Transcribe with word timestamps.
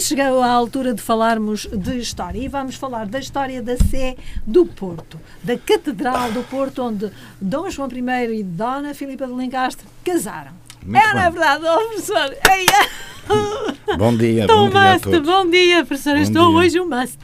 chegou 0.00 0.42
a 0.42 0.50
altura 0.50 0.94
de 0.94 1.02
falarmos 1.02 1.66
de 1.66 1.98
história. 1.98 2.38
E 2.38 2.48
vamos 2.48 2.76
falar 2.76 3.06
da 3.06 3.18
história 3.18 3.62
da 3.62 3.76
Sé 3.76 4.16
do 4.46 4.66
Porto, 4.66 5.18
da 5.42 5.56
Catedral 5.56 6.32
do 6.32 6.42
Porto, 6.44 6.82
onde 6.82 7.10
Dom 7.40 7.68
João 7.70 7.88
I 7.88 8.40
e 8.40 8.42
Dona 8.42 8.94
Filipa 8.94 9.26
de 9.26 9.32
Lencastre 9.32 9.86
casaram. 10.04 10.67
Muito 10.84 11.04
é, 11.04 11.14
na 11.14 11.30
bem. 11.30 11.32
verdade, 11.32 11.64
oh, 11.66 11.88
professor. 11.88 12.36
Bom 13.98 14.16
dia, 14.16 14.42
Estou 14.42 14.56
bom 14.56 14.70
dia 14.70 14.92
a 14.94 14.98
todos. 15.00 15.20
bom 15.20 15.50
dia, 15.50 15.84
professor. 15.84 16.16
Estou 16.16 16.48
dia. 16.48 16.58
hoje 16.58 16.80
um 16.80 16.88
must. 16.88 17.18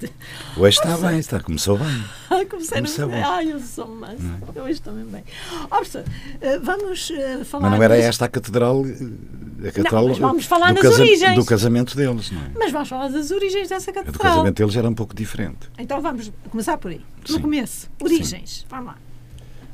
Hoje 0.57 0.79
está 0.79 0.97
bem, 0.97 1.19
está, 1.19 1.41
começou 1.41 1.79
bem. 1.79 2.05
Ai, 2.31 2.45
comecei 2.47 2.79
Começou 2.79 3.09
bem. 3.09 3.23
Ai, 3.23 3.53
eu 3.53 3.61
sou 3.61 3.87
um 3.87 3.97
must. 3.97 4.23
Eu 4.55 4.63
hoje 4.65 4.73
estou 4.73 4.93
mesmo 4.93 5.11
bem. 5.11 5.25
Ó, 5.71 5.77
professor, 5.77 6.05
eh, 6.41 6.59
vamos 6.59 7.11
eh, 7.11 7.45
falar. 7.45 7.71
Mas 7.71 7.79
não 7.79 7.85
era 7.85 7.97
esta 7.97 8.25
a 8.25 8.29
catedral, 8.29 8.85
eh, 8.87 9.69
a 9.69 9.73
catedral 9.73 10.09
mas 10.09 10.19
vamos 10.19 10.45
falar 10.47 10.75
do, 10.75 10.83
nas 10.83 10.99
origens. 10.99 11.35
do 11.37 11.45
casamento 11.45 11.97
deles, 11.97 12.31
não 12.31 12.41
é? 12.41 12.51
Mas 12.59 12.73
vamos 12.73 12.89
falar 12.89 13.09
das 13.09 13.31
origens 13.31 13.69
dessa 13.69 13.93
catedral. 13.93 14.33
casamento 14.33 14.57
deles 14.57 14.77
era 14.77 14.89
um 14.89 14.95
pouco 14.95 15.15
diferente. 15.15 15.71
Então 15.79 16.01
vamos 16.01 16.31
começar 16.51 16.77
por 16.77 16.91
aí. 16.91 17.01
No 17.29 17.35
Sim. 17.37 17.41
começo. 17.41 17.91
Origens. 18.03 18.67
Vamos 18.69 18.87
lá. 18.87 18.97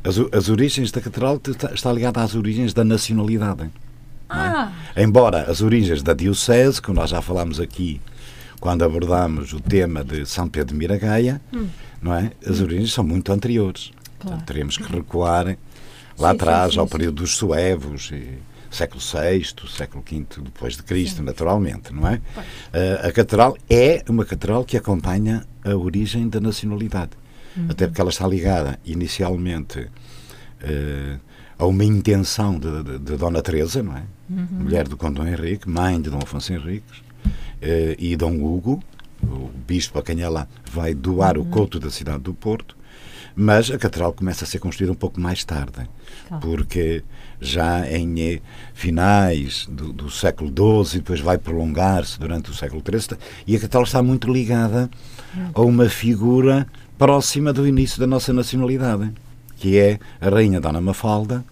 As, 0.02 0.18
as 0.32 0.48
origens 0.48 0.90
da 0.90 1.00
catedral 1.00 1.38
te- 1.38 1.50
está, 1.74 1.92
ligada 1.92 2.22
às 2.22 2.34
origens 2.34 2.72
da 2.72 2.82
nacionalidade. 2.84 3.68
Ah, 4.28 4.72
Embora 4.96 5.50
as 5.50 5.60
origens 5.60 6.02
da 6.02 6.14
diocese, 6.14 6.80
que 6.80 6.92
nós 6.92 7.10
já 7.10 7.20
falámos 7.20 7.58
aqui 7.60 8.00
quando 8.60 8.82
abordámos 8.84 9.52
o 9.52 9.60
tema 9.60 10.04
de 10.04 10.24
São 10.26 10.48
Pedro 10.48 10.72
de 10.72 10.78
Miragaia, 10.78 11.40
não 12.00 12.14
é? 12.14 12.30
As 12.46 12.60
origens 12.60 12.92
são 12.92 13.02
muito 13.04 13.32
anteriores. 13.32 13.90
Hum. 13.90 14.00
Claro. 14.20 14.36
Portanto, 14.36 14.46
teremos 14.46 14.76
que 14.76 14.92
recuar 14.92 15.46
lá 16.18 16.28
Sim, 16.30 16.34
atrás, 16.36 16.64
sim, 16.66 16.74
sim, 16.74 16.78
ao 16.80 16.86
período 16.86 17.16
dos 17.22 17.36
suevos, 17.36 18.10
e 18.12 18.38
século 18.70 19.00
VI, 19.00 19.44
século 19.74 20.04
V 20.08 20.26
depois 20.42 20.76
de 20.76 20.82
Cristo, 20.82 21.22
naturalmente, 21.22 21.92
não 21.92 22.06
é? 22.06 22.20
Eh, 22.72 23.00
a 23.02 23.10
catedral 23.12 23.56
é 23.68 24.02
uma 24.08 24.24
catedral 24.24 24.64
que 24.64 24.76
acompanha 24.76 25.44
a 25.64 25.74
origem 25.74 26.28
da 26.28 26.38
nacionalidade. 26.38 27.10
Uhum. 27.56 27.66
Até 27.68 27.86
porque 27.86 28.00
ela 28.00 28.10
está 28.10 28.26
ligada 28.26 28.78
inicialmente 28.84 29.88
eh, 30.60 31.16
a 31.58 31.66
uma 31.66 31.84
intenção 31.84 32.58
de, 32.58 32.82
de- 32.82 32.98
de 32.98 33.16
Dona 33.16 33.42
Teresa, 33.42 33.82
não 33.82 33.96
é? 33.96 34.02
Uhum. 34.28 34.46
Mulher 34.52 34.86
do 34.88 34.96
Conde 34.96 35.16
Dom 35.20 35.26
Henrique, 35.26 35.68
mãe 35.68 36.00
de 36.00 36.08
Dom 36.10 36.18
Afonso 36.22 36.52
Henriques, 36.52 37.02
eh, 37.60 37.96
e 37.98 38.16
Dom 38.16 38.42
Hugo, 38.42 38.82
o 39.22 39.50
bispo 39.66 39.98
a 39.98 40.02
quem 40.02 40.20
ela 40.20 40.48
vai 40.72 40.94
doar 40.94 41.36
Uhum. 41.36 41.44
o 41.44 41.46
couto 41.46 41.78
da 41.78 41.90
cidade 41.90 42.20
do 42.22 42.32
Porto, 42.32 42.76
mas 43.36 43.70
a 43.70 43.78
catedral 43.78 44.12
começa 44.12 44.44
a 44.44 44.48
ser 44.48 44.58
construída 44.58 44.92
um 44.92 44.96
pouco 44.96 45.20
mais 45.20 45.44
tarde, 45.44 45.88
Claro. 46.28 46.46
porque 46.46 47.02
já 47.40 47.86
em 47.90 48.20
eh, 48.20 48.40
finais 48.74 49.66
do, 49.70 49.92
do 49.92 50.10
século 50.10 50.50
XII, 50.50 50.96
e 50.96 50.98
depois 51.00 51.20
vai 51.20 51.36
prolongar-se 51.38 52.18
durante 52.18 52.50
o 52.50 52.54
século 52.54 52.82
XIII, 52.82 53.18
e 53.46 53.54
a 53.56 53.58
catedral 53.60 53.82
está 53.84 54.02
muito 54.02 54.32
ligada 54.32 54.90
a 55.54 55.60
uma 55.60 55.88
figura 55.88 56.66
próxima 57.04 57.50
do 57.50 57.66
início 57.66 57.98
da 57.98 58.06
nossa 58.06 58.30
nacionalidade, 58.30 59.10
que 59.56 59.78
é 59.78 59.98
a 60.20 60.28
Rainha 60.28 60.60
Dona 60.60 60.82
Mafalda, 60.82 61.42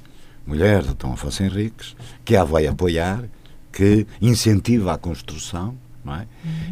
mulher 0.47 0.83
de 0.83 0.93
Dom 0.93 1.15
Afonso 1.15 1.43
Henriques, 1.43 1.97
que 2.23 2.37
a 2.37 2.45
vai 2.45 2.67
apoiar, 2.67 3.25
que 3.73 4.07
incentiva 4.21 4.93
a 4.93 4.99
construção, 4.99 5.75
não 6.05 6.17
é? 6.17 6.27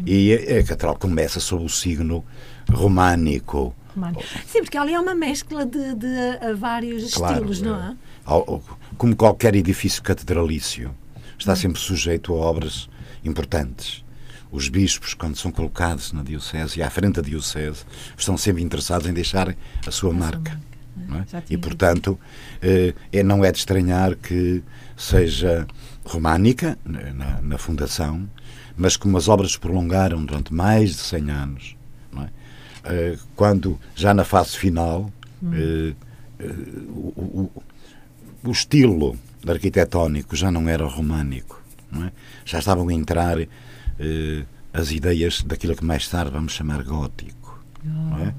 E 0.05 0.31
a, 0.31 0.59
a 0.59 0.63
catedral 0.63 0.95
começa 0.95 1.39
sob 1.39 1.65
o 1.65 1.69
signo 1.69 2.23
românico. 2.71 3.73
Romano. 3.95 4.19
Sim, 4.45 4.61
porque 4.61 4.77
ali 4.77 4.93
é 4.93 4.99
uma 4.99 5.15
mescla 5.15 5.65
de, 5.65 5.95
de, 5.95 6.53
vários 6.55 7.15
Claro, 7.15 7.33
estilos, 7.33 7.61
não 7.63 7.83
é? 7.83 7.89
eh, 7.93 7.95
ao- 8.25 8.61
como 8.95 9.15
qualquer 9.15 9.55
edifício 9.55 10.03
catedralício, 10.03 10.91
está 11.35 11.55
sempre 11.55 11.81
sujeito 11.81 12.31
a 12.31 12.35
obras 12.37 12.87
importantes. 13.25 14.05
Os 14.51 14.69
bispos, 14.69 15.13
quando 15.13 15.35
são 15.35 15.51
colocados 15.51 16.13
na 16.13 16.23
Diocese 16.23 16.79
e 16.79 16.83
à 16.83 16.89
frente 16.89 17.15
da 17.15 17.21
Diocese, 17.21 17.83
estão 18.17 18.37
sempre 18.37 18.63
interessados 18.63 19.07
em 19.07 19.13
deixar 19.13 19.55
a 19.85 19.91
sua 19.91 20.13
marca. 20.13 20.59
não 20.95 21.19
é? 21.19 21.25
Já 21.27 21.43
E, 21.49 21.57
portanto, 21.57 22.19
eh, 22.61 22.93
é, 23.11 23.21
não 23.23 23.43
é 23.45 23.51
de 23.51 23.57
estranhar 23.59 24.15
que 24.15 24.63
seja 24.95 25.67
românica 26.05 26.77
na- 26.85 27.41
na, 27.41 27.57
fundação, 27.57 28.27
mas 28.75 28.95
como 28.97 29.17
as 29.17 29.27
obras 29.27 29.51
se 29.51 29.59
prolongaram 29.59 30.25
durante 30.25 30.53
mais 30.53 30.91
de 30.91 31.01
100 31.01 31.29
anos, 31.29 31.75
é? 32.17 32.29
Eh, 32.85 33.17
quando 33.35 33.77
já 33.95 34.13
na 34.13 34.23
fase 34.23 34.57
final 34.57 35.11
eh, 35.53 35.93
eh, 36.39 36.45
o, 36.89 37.51
o- 37.53 37.63
o 38.43 38.51
estilo 38.51 39.17
arquitetónico 39.47 40.35
já 40.35 40.49
não 40.49 40.67
era 40.67 40.85
românico, 40.85 41.61
é? 42.05 42.11
já 42.45 42.59
estavam 42.59 42.87
a 42.89 42.93
entrar 42.93 43.37
eh, 43.99 44.43
as 44.73 44.91
ideias 44.91 45.41
daquilo 45.43 45.75
que 45.75 45.83
mais 45.83 46.07
tarde 46.07 46.31
vamos 46.31 46.53
chamar 46.53 46.83
gótico. 46.83 47.59
é? 48.19 48.33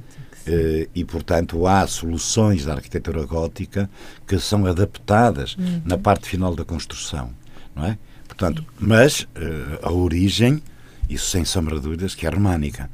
Eh, 0.46 0.88
e, 0.94 1.04
portanto, 1.04 1.66
há 1.66 1.86
soluções 1.86 2.64
da 2.64 2.74
arquitetura 2.74 3.24
gótica 3.26 3.88
que 4.26 4.38
são 4.38 4.64
adaptadas 4.66 5.56
na 5.84 5.98
parte 5.98 6.28
final 6.28 6.54
da 6.54 6.64
construção, 6.64 7.30
não 7.76 7.84
é? 7.84 7.98
Portanto, 8.26 8.64
mas 8.78 9.26
eh, 9.34 9.78
a 9.82 9.90
origem, 9.90 10.62
isso 11.08 11.30
sem 11.30 11.44
sombra 11.44 11.76
de 11.76 11.82
dúvidas, 11.82 12.14
que 12.14 12.26
é 12.26 12.30
românica. 12.30 12.88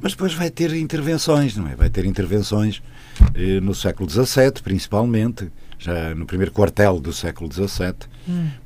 Mas 0.00 0.12
depois 0.12 0.32
vai 0.34 0.50
ter 0.50 0.72
intervenções, 0.74 1.56
não 1.56 1.68
é? 1.68 1.74
Vai 1.74 1.90
ter 1.90 2.04
intervenções 2.06 2.82
eh, 3.34 3.60
no 3.60 3.74
século 3.74 4.08
XVII, 4.08 4.52
principalmente, 4.62 5.50
já 5.84 6.14
no 6.14 6.24
primeiro 6.24 6.50
quartel 6.50 6.98
do 6.98 7.12
século 7.12 7.52
XVII, 7.52 7.94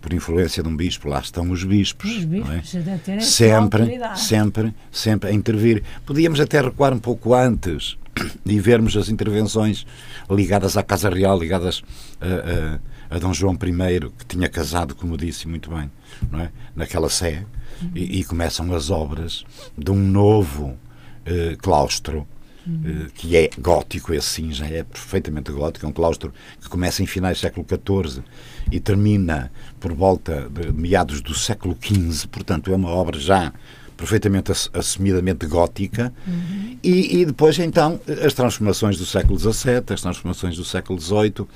por 0.00 0.12
influência 0.12 0.62
de 0.62 0.68
um 0.68 0.76
bispo, 0.76 1.08
lá 1.08 1.18
estão 1.18 1.50
os 1.50 1.64
bispos, 1.64 2.10
Os 2.10 2.22
é? 2.22 2.26
bispos 2.26 2.74
essa 3.08 3.26
sempre, 3.26 3.98
sempre, 4.14 4.74
sempre 4.92 5.30
a 5.30 5.32
intervir. 5.32 5.82
Podíamos 6.06 6.38
até 6.38 6.60
recuar 6.60 6.92
um 6.94 6.98
pouco 7.00 7.34
antes 7.34 7.98
e 8.46 8.60
vermos 8.60 8.96
as 8.96 9.08
intervenções 9.08 9.84
ligadas 10.30 10.76
à 10.76 10.82
Casa 10.84 11.10
Real, 11.10 11.36
ligadas 11.36 11.82
a, 12.20 13.12
a, 13.12 13.16
a 13.16 13.18
Dom 13.18 13.32
João 13.32 13.54
I, 13.54 14.10
que 14.16 14.26
tinha 14.26 14.48
casado, 14.48 14.94
como 14.94 15.16
disse 15.16 15.48
muito 15.48 15.70
bem, 15.70 15.90
é? 16.40 16.50
naquela 16.76 17.08
sé, 17.08 17.44
e, 17.96 18.20
e 18.20 18.24
começam 18.24 18.72
as 18.74 18.90
obras 18.90 19.44
de 19.76 19.90
um 19.90 19.96
novo 19.98 20.76
eh, 21.26 21.56
claustro. 21.58 22.26
Eh, 22.84 23.06
Que 23.14 23.36
é 23.36 23.50
gótico, 23.58 24.12
esse 24.12 24.28
sim 24.28 24.52
já 24.52 24.66
é 24.66 24.82
perfeitamente 24.82 25.50
gótico, 25.52 25.86
é 25.86 25.88
um 25.88 25.92
claustro 25.92 26.32
que 26.60 26.68
começa 26.68 27.02
em 27.02 27.06
finais 27.06 27.38
do 27.38 27.40
século 27.40 27.66
XIV 27.68 28.22
e 28.70 28.78
termina 28.80 29.50
por 29.80 29.92
volta 29.92 30.48
de 30.50 30.72
meados 30.72 31.20
do 31.20 31.34
século 31.34 31.76
XV, 31.80 32.26
portanto 32.28 32.72
é 32.72 32.76
uma 32.76 32.90
obra 32.90 33.18
já 33.18 33.52
perfeitamente 33.96 34.52
ass- 34.52 34.70
assumidamente 34.72 35.44
gótica, 35.46 36.12
e, 36.84 37.18
e 37.20 37.24
depois 37.26 37.58
então 37.58 38.00
as 38.24 38.32
transformações 38.32 38.96
do 38.96 39.04
século 39.04 39.36
XVII, 39.36 39.82
as 39.92 40.00
transformações 40.00 40.56
do 40.56 40.64
século 40.64 41.00
XVIII 41.00 41.46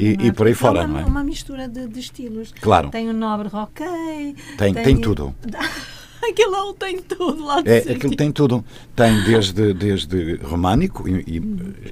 e, 0.00 0.06
é? 0.08 0.26
e 0.26 0.32
por 0.32 0.46
aí 0.48 0.52
é 0.54 0.56
fora, 0.56 0.80
uma, 0.80 0.88
não 0.88 0.98
é? 0.98 1.04
uma 1.04 1.22
mistura 1.22 1.68
de, 1.68 1.86
de 1.86 2.00
estilos. 2.00 2.52
Claro. 2.60 2.90
Tem 2.90 3.08
o 3.08 3.12
nobre 3.12 3.46
roquei. 3.46 4.34
Tem, 4.58 4.74
tem 4.74 4.96
tudo. 5.00 5.32
Aquilo 6.30 6.50
lá 6.50 6.74
tem 6.78 7.00
tudo 7.02 7.44
lá 7.44 7.60
de 7.60 7.70
É, 7.70 7.80
sítio. 7.80 7.96
aquilo 7.96 8.16
tem 8.16 8.32
tudo. 8.32 8.64
Tem 8.96 9.22
desde, 9.24 9.74
desde 9.74 10.36
românico, 10.42 11.08
e, 11.08 11.24
e 11.38 11.42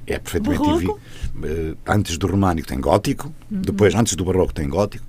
é 0.07 0.19
perfeitamente 0.19 0.69
evi- 0.69 0.93
eh, 1.43 1.75
Antes 1.87 2.17
do 2.17 2.27
românico 2.27 2.67
tem 2.67 2.79
gótico, 2.79 3.33
depois, 3.49 3.93
antes 3.95 4.15
do 4.15 4.25
barroco, 4.25 4.53
tem 4.53 4.67
gótico. 4.69 5.05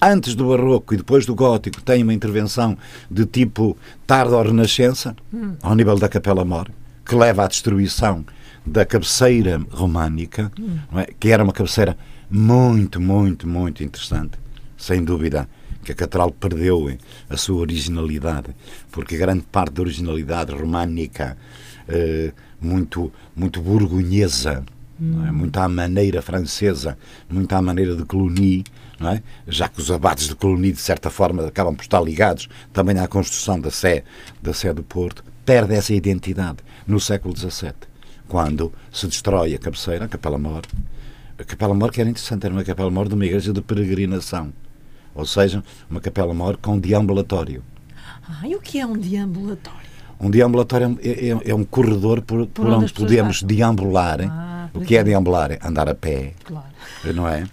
Antes 0.00 0.34
do 0.34 0.48
barroco 0.48 0.92
e 0.92 0.96
depois 0.98 1.24
do 1.24 1.34
gótico 1.34 1.80
tem 1.82 2.02
uma 2.02 2.12
intervenção 2.12 2.76
de 3.10 3.24
tipo 3.24 3.76
tarda 4.06 4.36
ou 4.36 4.42
renascença, 4.42 5.16
ao 5.62 5.74
nível 5.74 5.96
da 5.98 6.08
Capela 6.08 6.44
Mor, 6.44 6.68
que 7.04 7.14
leva 7.14 7.44
à 7.44 7.48
destruição 7.48 8.24
da 8.64 8.84
cabeceira 8.84 9.58
românica, 9.70 10.52
é? 10.96 11.06
que 11.18 11.30
era 11.30 11.42
uma 11.42 11.52
cabeceira 11.52 11.96
muito, 12.30 13.00
muito, 13.00 13.46
muito 13.48 13.82
interessante, 13.82 14.32
sem 14.76 15.02
dúvida 15.02 15.48
que 15.86 15.92
a 15.92 15.94
catedral 15.94 16.32
perdeu 16.32 16.98
a 17.30 17.36
sua 17.36 17.60
originalidade, 17.60 18.48
porque 18.90 19.16
grande 19.16 19.42
parte 19.42 19.74
da 19.74 19.82
originalidade 19.82 20.52
românica, 20.52 21.36
eh, 21.88 22.32
muito, 22.60 23.12
muito 23.36 23.60
burgonhesa, 23.60 24.64
é? 25.00 25.30
muito 25.30 25.56
à 25.58 25.68
maneira 25.68 26.20
francesa, 26.20 26.98
muito 27.30 27.52
à 27.52 27.62
maneira 27.62 27.94
de 27.94 28.04
Cluny, 28.04 28.64
é? 29.00 29.22
já 29.46 29.68
que 29.68 29.80
os 29.80 29.88
abates 29.92 30.26
de 30.26 30.34
Cluny, 30.34 30.72
de 30.72 30.80
certa 30.80 31.08
forma, 31.08 31.46
acabam 31.46 31.76
por 31.76 31.82
estar 31.82 32.00
ligados 32.00 32.48
também 32.72 32.98
à 32.98 33.06
construção 33.06 33.60
da 33.60 33.70
Sé, 33.70 34.02
da 34.42 34.52
Sé 34.52 34.74
do 34.74 34.82
Porto, 34.82 35.22
perde 35.44 35.74
essa 35.74 35.94
identidade 35.94 36.58
no 36.84 36.98
século 36.98 37.36
XVII, 37.36 37.74
quando 38.26 38.72
se 38.90 39.06
destrói 39.06 39.54
a 39.54 39.58
cabeceira, 39.58 40.06
a 40.06 40.08
Capela 40.08 40.38
Mor. 40.38 40.62
A 41.38 41.44
Capela 41.44 41.74
Mor, 41.74 41.92
que 41.92 42.00
era 42.00 42.10
interessante, 42.10 42.44
era 42.44 42.52
uma 42.52 42.64
Capela 42.64 42.90
Mor 42.90 43.06
de 43.08 43.14
uma 43.14 43.24
igreja 43.24 43.52
de 43.52 43.60
peregrinação, 43.62 44.52
ou 45.16 45.24
seja, 45.26 45.62
uma 45.90 46.00
Capela 46.00 46.34
Mor 46.34 46.56
com 46.60 46.78
deambulatório. 46.78 47.62
Ah, 48.28 48.46
e 48.46 48.54
o 48.54 48.60
que 48.60 48.78
é 48.78 48.86
um 48.86 48.96
deambulatório? 48.96 49.86
Um 50.20 50.30
deambulatório 50.30 50.98
é, 51.02 51.28
é- 51.30 51.50
é 51.50 51.54
um 51.54 51.64
corredor 51.64 52.22
por, 52.22 52.46
por 52.46 52.66
onde 52.66 52.74
onde 52.76 52.92
pessoas 52.92 53.08
podemos 53.08 53.36
passam. 53.42 53.48
deambular 53.48 54.20
Ah, 54.22 54.68
O 54.74 54.80
que 54.80 54.96
é 54.96 55.04
deambular? 55.04 55.58
Andar 55.64 55.88
a 55.88 55.94
pé, 55.94 56.32
Claro. 56.44 56.66
não 57.14 57.26
é? 57.28 57.44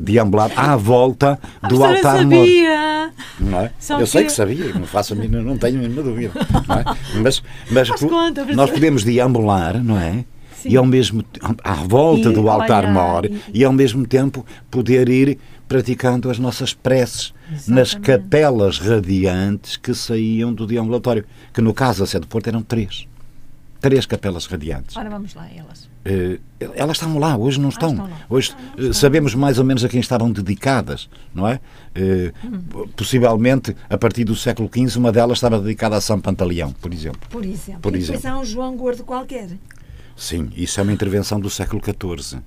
Deambular 0.00 0.50
à 0.56 0.76
volta 0.76 1.38
do 1.68 1.82
A 1.84 1.88
altar 1.88 2.18
sabia! 2.18 3.10
Não 3.40 3.60
é? 3.60 3.70
Eu 3.98 4.06
sei 4.06 4.22
que- 4.22 4.26
que 4.28 4.32
sabia, 4.34 4.74
não 4.74 4.86
faço 4.86 5.16
mínima- 5.16 5.42
não 5.42 5.56
tenho 5.56 5.78
a 5.78 5.82
mínima 5.82 6.02
dúvida. 6.02 6.32
não 6.68 6.76
é? 6.76 6.84
Mas, 7.22 7.42
mas 7.70 7.88
Faz 7.88 8.00
po- 8.00 8.08
conta, 8.08 8.44
nós 8.54 8.70
podemos 8.70 9.04
deambular, 9.04 9.82
não 9.82 9.98
é? 9.98 10.24
Sim. 10.56 10.70
E 10.70 10.76
ao 10.76 10.84
mesmo 10.86 11.22
à 11.62 11.74
volta 11.74 12.28
E 12.30 12.32
do 12.32 12.48
altar 12.48 12.90
mor 12.92 13.24
e- 13.26 13.40
e, 13.52 13.64
ao 13.64 13.72
mesmo 13.72 14.06
tempo 14.06 14.44
poder 14.70 15.08
ir 15.08 15.38
praticando 15.68 16.30
as 16.30 16.38
nossas 16.38 16.72
preces 16.74 17.32
nas 17.66 17.90
Exatamente. 17.90 18.00
capelas 18.00 18.78
radiantes 18.78 19.76
que 19.76 19.94
saíam 19.94 20.52
do 20.52 20.66
deambulatório, 20.66 21.24
que 21.52 21.60
no 21.60 21.72
caso 21.74 22.00
da 22.00 22.06
Sé 22.06 22.18
do 22.20 22.26
Porto 22.26 22.48
eram 22.48 22.62
três. 22.62 23.06
Três 23.80 24.06
capelas 24.06 24.46
radiantes. 24.46 24.96
Ora, 24.96 25.10
vamos 25.10 25.34
lá, 25.34 25.46
elas. 25.54 25.90
Eh, 26.06 26.38
elas 26.74 26.96
estavam 26.96 27.18
lá, 27.18 27.36
hoje 27.36 27.60
não 27.60 27.68
estão. 27.68 27.90
estão 27.90 28.06
lá. 28.08 28.16
Hoje 28.30 28.52
Ah, 28.54 28.60
não 28.60 28.68
eh, 28.68 28.78
estão. 28.78 28.92
sabemos 28.94 29.34
mais 29.34 29.58
ou 29.58 29.64
menos 29.64 29.84
a 29.84 29.88
quem 29.90 30.00
estavam 30.00 30.30
dedicadas, 30.32 31.08
não 31.34 31.46
é? 31.46 31.60
Eh, 31.94 32.32
Hum. 32.42 32.86
Possivelmente, 32.96 33.76
a 33.90 33.98
partir 33.98 34.24
do 34.24 34.34
século 34.34 34.70
XV, 34.74 34.98
uma 34.98 35.12
delas 35.12 35.36
estava 35.36 35.58
dedicada 35.60 35.96
a 35.96 36.00
São 36.00 36.18
Pantaleão, 36.18 36.72
por 36.72 36.94
exemplo. 36.94 37.20
Por 37.28 37.44
exemplo. 37.44 37.80
Por 37.82 37.94
e 37.94 37.98
depois 37.98 38.18
exemplo. 38.20 38.38
há 38.38 38.40
um 38.40 38.44
João 38.44 38.74
Gordo 38.74 39.04
qualquer. 39.04 39.50
Sim, 40.16 40.50
isso 40.56 40.80
é 40.80 40.82
uma 40.82 40.92
intervenção 40.92 41.38
do 41.38 41.50
século 41.50 41.82
XIV. 41.84 42.40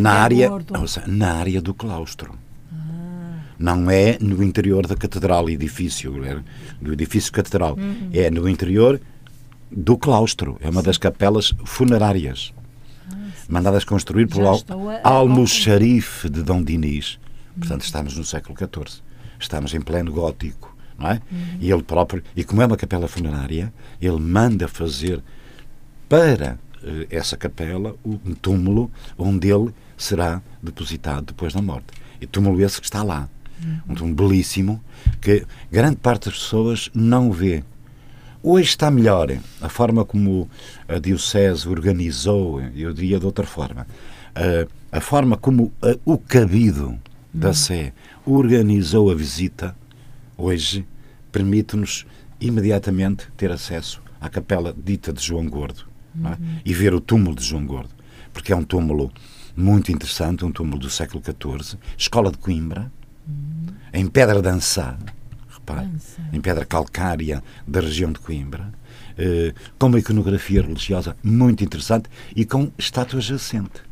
Na 0.00 0.10
é 0.10 0.18
área, 0.20 0.48
seja, 0.86 1.06
na 1.06 1.32
área 1.34 1.60
do 1.60 1.74
claustro. 1.74 2.38
Ah, 2.72 3.38
Não 3.58 3.90
é 3.90 4.16
no 4.20 4.42
interior 4.42 4.86
da 4.86 4.94
catedral, 4.96 5.48
edifício, 5.50 6.24
é 6.24 6.38
do 6.80 6.92
edifício 6.92 7.32
catedral. 7.32 7.76
Uhum. 7.78 8.10
É 8.12 8.30
no 8.30 8.48
interior 8.48 9.00
do 9.70 9.96
claustro. 9.96 10.56
É 10.60 10.68
uma 10.68 10.82
das 10.82 10.98
capelas 10.98 11.52
funerárias. 11.64 12.52
Mandadas 13.48 13.84
construir 13.84 14.28
Já 14.28 14.36
pelo 14.64 14.90
a- 14.90 15.00
Almoxarife 15.04 16.28
de 16.28 16.42
Dom 16.42 16.62
Dinis. 16.62 17.18
Portanto, 17.58 17.82
estamos 17.82 18.16
no 18.16 18.24
século 18.24 18.56
XIV. 18.56 19.00
Estamos 19.38 19.74
em 19.74 19.80
pleno 19.80 20.12
gótico. 20.12 20.74
Não 20.98 21.08
é? 21.10 21.20
E 21.60 21.70
ele 21.70 21.82
próprio, 21.82 22.22
e 22.36 22.44
como 22.44 22.62
é 22.62 22.66
uma 22.66 22.76
capela 22.76 23.08
funerária, 23.08 23.72
ele 24.00 24.18
manda 24.20 24.68
fazer 24.68 25.22
para 26.08 26.58
essa 27.10 27.36
capela 27.36 27.94
um 28.04 28.34
túmulo 28.34 28.90
onde 29.16 29.48
ele 29.48 29.72
será 29.96 30.42
depositado 30.62 31.26
depois 31.26 31.52
da 31.52 31.62
morte. 31.62 31.86
E 32.20 32.26
túmulo 32.26 32.60
esse 32.60 32.80
que 32.80 32.86
está 32.86 33.02
lá. 33.02 33.28
Um 33.88 33.94
túmulo 33.94 34.16
belíssimo 34.16 34.82
que 35.20 35.46
grande 35.70 35.96
parte 35.96 36.24
das 36.28 36.34
pessoas 36.38 36.90
não 36.94 37.30
vê. 37.30 37.62
Hoje 38.42 38.70
está 38.70 38.90
melhor 38.90 39.28
a 39.60 39.68
forma 39.68 40.04
como 40.04 40.50
a 40.88 40.98
Diocese 40.98 41.68
organizou, 41.68 42.60
eu 42.74 42.92
diria 42.92 43.20
de 43.20 43.24
outra 43.26 43.46
forma, 43.46 43.86
a, 44.34 44.96
a 44.98 45.00
forma 45.00 45.36
como 45.36 45.72
a- 45.80 45.96
o 46.04 46.18
cabido 46.18 46.98
da 47.32 47.54
Sé 47.54 47.92
organizou 48.26 49.12
a 49.12 49.14
visita, 49.14 49.76
hoje 50.36 50.84
permite-nos 51.30 52.04
imediatamente 52.40 53.28
ter 53.36 53.52
acesso 53.52 54.02
à 54.20 54.28
capela 54.28 54.74
dita 54.76 55.12
de 55.12 55.22
João 55.22 55.46
Gordo 55.48 55.84
é? 56.24 56.36
e 56.64 56.74
ver 56.74 56.94
o 56.94 57.00
túmulo 57.00 57.36
de 57.36 57.44
João 57.44 57.66
Gordo, 57.66 57.90
porque 58.32 58.52
é 58.52 58.56
um 58.56 58.64
túmulo 58.64 59.12
muito 59.56 59.92
interessante, 59.92 60.44
um 60.44 60.52
túmulo 60.52 60.78
do 60.78 60.90
século 60.90 61.22
XIV, 61.22 61.78
escola 61.96 62.30
de 62.30 62.38
Coimbra, 62.38 62.90
em 63.92 64.06
pedra 64.06 64.40
dançada, 64.40 65.12
repare, 65.50 65.90
em 66.32 66.40
pedra 66.40 66.64
calcária 66.64 67.42
da 67.66 67.80
região 67.80 68.10
de 68.10 68.18
Coimbra, 68.18 68.72
eh, 69.18 69.52
com 69.78 69.86
uma 69.86 69.98
iconografia 69.98 70.62
religiosa 70.62 71.16
muito 71.22 71.62
interessante 71.62 72.08
e 72.34 72.44
com 72.44 72.72
estátua 72.78 73.20
jacente. 73.20 73.82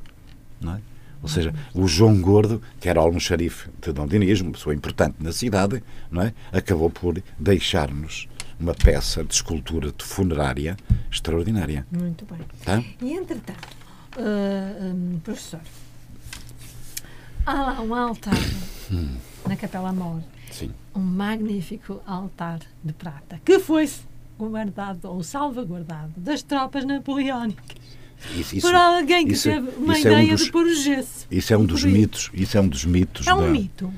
Não 0.61 0.75
é? 0.75 0.81
Ou 1.23 1.29
seja, 1.29 1.55
o 1.75 1.87
João 1.87 2.19
Gordo, 2.21 2.63
que 2.81 2.89
era 2.89 2.99
almoxarife 2.99 3.69
de 3.81 3.93
Dom 3.93 4.07
Dinis, 4.07 4.41
uma 4.41 4.53
pessoa 4.53 4.75
importante 4.75 5.17
na 5.21 5.33
cidade, 5.33 5.83
não 6.11 6.23
é? 6.23 6.33
acabou 6.51 6.89
por 6.89 7.23
deixar-nos 7.39 8.27
uma 8.61 8.75
peça 8.75 9.25
de 9.25 9.35
escultura 9.35 9.91
de 9.93 10.05
funerária 10.05 10.77
extraordinária. 11.11 11.87
muito 11.91 12.25
bem. 12.27 12.41
Tá? 12.65 12.83
E 13.01 13.13
entretanto, 13.15 13.69
ah, 14.19 14.93
hum, 14.95 15.19
professor, 15.25 15.61
há 17.47 17.53
lá 17.55 17.81
um 17.81 17.95
altar 17.95 18.35
Hum. 18.93 19.17
na 19.49 19.57
Capela 19.57 19.93
Mor, 19.93 20.21
Sim. 20.51 20.71
um 20.95 21.01
magnífico 21.01 22.01
altar 22.07 22.61
de 22.85 22.93
prata 22.93 23.41
que 23.45 23.59
foi 23.59 23.89
guardado 24.39 25.05
ou 25.07 25.23
salvaguardado 25.23 26.13
das 26.17 26.43
tropas 26.43 26.85
napoleónicas 26.85 27.77
Isso, 28.37 28.57
isso- 28.57 28.67
por 28.67 28.75
alguém 28.75 29.27
que 29.27 29.33
isso- 29.35 29.49
teve 29.51 29.69
uma 29.77 29.97
isso 29.99 30.09
é 30.09 30.11
um 30.11 30.15
ideia 30.15 30.33
dos- 30.37 30.45
de 30.45 30.53
pôr 30.53 30.67
o 30.67 30.75
gesso. 30.75 31.27
Isso 31.31 31.53
é 31.55 31.59
um 31.59 31.65
dos 31.65 31.85
mitos. 31.85 32.31
Isso 32.35 32.57
é 32.57 32.61
um 32.61 32.69
dos 32.69 32.85
mitos. 32.85 33.27
É 33.27 33.35
um 33.35 33.41
da- 33.43 33.49
mito. 33.49 33.93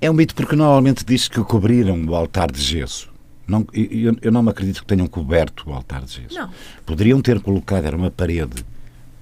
É 0.00 0.10
um 0.10 0.14
mito 0.14 0.34
porque 0.34 0.54
normalmente 0.54 1.04
diz 1.04 1.26
que 1.28 1.42
cobriram 1.42 2.02
o 2.04 2.14
altar 2.14 2.50
de 2.52 2.60
gesso. 2.62 3.10
Não, 3.46 3.66
eu, 3.72 4.16
eu 4.22 4.32
não 4.32 4.42
me 4.42 4.50
acredito 4.50 4.80
que 4.80 4.86
tenham 4.86 5.06
coberto 5.06 5.68
o 5.70 5.72
altar 5.72 6.04
de 6.04 6.12
gesso. 6.22 6.34
Não. 6.34 6.50
Poderiam 6.84 7.20
ter 7.22 7.40
colocado, 7.40 7.84
era 7.84 7.96
uma 7.96 8.10
parede 8.10 8.64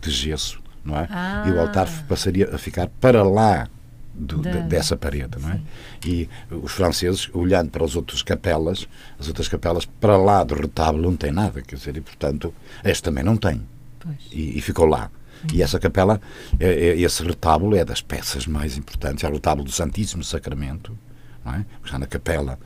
de 0.01 0.11
gesso, 0.11 0.61
não 0.85 0.97
é? 0.99 1.07
Ah. 1.11 1.45
E 1.47 1.51
o 1.51 1.61
altar 1.61 1.87
passaria 2.09 2.55
a 2.55 2.59
ficar 2.59 2.89
para 3.01 3.23
lá 3.23 3.69
do- 4.15 4.39
de- 4.43 4.63
dessa 4.63 4.97
parede, 4.97 5.39
não 5.41 5.51
é? 5.51 5.61
E 6.07 6.29
os 6.51 6.73
franceses, 6.73 7.29
olhando 7.35 7.71
para 7.71 7.85
as 7.85 7.97
outras 7.97 8.23
capelas, 8.23 8.87
as 9.19 9.29
outras 9.29 9.49
capelas, 9.49 9.85
para 9.85 10.17
lá 10.17 10.43
do 10.45 10.55
retábulo 10.55 11.03
não 11.11 11.17
tem 11.17 11.33
nada, 11.33 11.61
quer 11.63 11.77
dizer, 11.77 11.97
e 11.97 12.01
portanto, 12.01 12.55
este 12.85 13.03
também 13.03 13.25
não 13.25 13.37
tem 13.37 13.61
e, 14.31 14.57
e 14.57 14.61
ficou 14.61 14.87
lá. 14.87 15.11
E 15.53 15.63
essa 15.63 15.79
capela, 15.79 16.19
é- 16.59 16.73
é- 16.93 17.01
esse 17.01 17.23
retábulo 17.23 17.77
é 17.77 17.85
das 17.85 18.01
peças 18.01 18.47
mais 18.47 18.79
importantes, 18.79 19.23
é 19.25 19.29
o 19.29 19.33
retábulo 19.33 19.65
do 19.67 19.73
Santíssimo 19.73 20.25
Sacramento, 20.25 20.97
não 21.45 21.55
é? 21.57 21.67
está 21.85 21.99
na 21.99 22.07
capela 22.07 22.59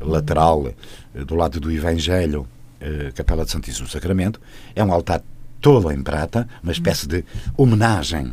lateral 0.00 0.66
eh, 1.14 1.24
do 1.24 1.34
lado 1.34 1.60
do 1.60 1.70
Evangelho, 1.70 2.46
eh, 2.80 3.12
capela 3.14 3.44
do 3.44 3.50
Santíssimo 3.50 3.88
Sacramento, 3.88 4.40
é 4.74 4.84
um 4.84 4.92
altar 4.92 5.22
todo 5.60 5.90
em 5.90 6.02
prata, 6.02 6.48
uma 6.62 6.72
espécie 6.72 7.06
de 7.06 7.24
homenagem 7.56 8.32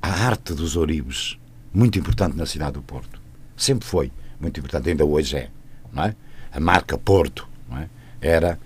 à 0.00 0.26
arte 0.26 0.54
dos 0.54 0.76
oribes, 0.76 1.38
muito 1.72 1.98
importante 1.98 2.36
na 2.36 2.46
cidade 2.46 2.72
do 2.72 2.82
Porto. 2.82 3.20
Sempre 3.56 3.86
foi 3.86 4.12
muito 4.40 4.58
importante, 4.58 4.90
ainda 4.90 5.04
hoje 5.04 5.36
é. 5.36 5.48
Não 5.92 6.04
é? 6.04 6.14
A 6.52 6.60
marca 6.60 6.98
Porto 6.98 7.48
não 7.68 7.78
é? 7.78 7.88
era 8.20 8.58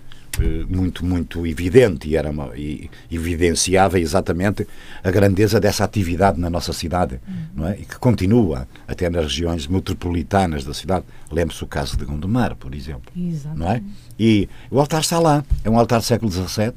muito, 0.69 1.05
muito 1.05 1.45
evidente 1.47 2.07
e, 2.09 2.15
era 2.15 2.29
uma- 2.29 2.51
e 2.55 2.89
evidenciava 3.11 3.99
exatamente 3.99 4.67
a 5.03 5.09
grandeza 5.11 5.59
dessa 5.59 5.83
atividade 5.83 6.39
na 6.39 6.49
nossa 6.49 6.73
cidade 6.73 7.19
não 7.53 7.67
é? 7.67 7.79
e 7.79 7.85
que 7.85 7.97
continua 7.97 8.67
até 8.87 9.09
nas 9.09 9.23
regiões 9.25 9.67
metropolitanas 9.67 10.63
da 10.63 10.73
cidade. 10.73 11.05
Lembre-se 11.31 11.63
o 11.63 11.67
caso 11.67 11.97
de 11.97 12.05
Gondomar, 12.05 12.55
por 12.55 12.73
exemplo 12.75 13.11
Exato. 13.15 13.57
não 13.57 13.71
é? 13.71 13.81
E 14.19 14.47
o 14.71 14.79
altar 14.79 15.01
está 15.01 15.19
lá. 15.19 15.43
É 15.63 15.69
um 15.69 15.77
altar 15.77 15.99
do 15.99 16.05
século 16.05 16.31
XVII, 16.31 16.73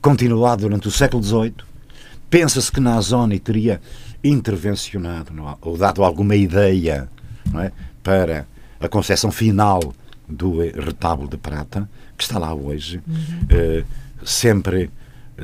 continuado 0.00 0.62
durante 0.62 0.88
o 0.88 0.90
século 0.90 1.22
XVIII. 1.22 1.54
Pensa-se 2.30 2.70
que 2.72 2.80
Nazoni 2.80 3.38
teria 3.38 3.80
intervencionado 4.22 5.32
não 5.32 5.56
ou 5.60 5.76
dado 5.76 6.02
alguma 6.04 6.34
ideia 6.34 7.08
não 7.50 7.60
é? 7.60 7.72
para 8.02 8.46
a 8.80 8.88
concepção 8.88 9.30
final 9.30 9.80
do 10.28 10.62
eh, 10.62 10.72
retábulo 10.76 11.28
de 11.28 11.36
prata, 11.36 11.88
que 12.16 12.24
está 12.24 12.38
lá 12.38 12.54
hoje, 12.54 13.00
eh, 13.48 13.84
sempre 14.24 14.90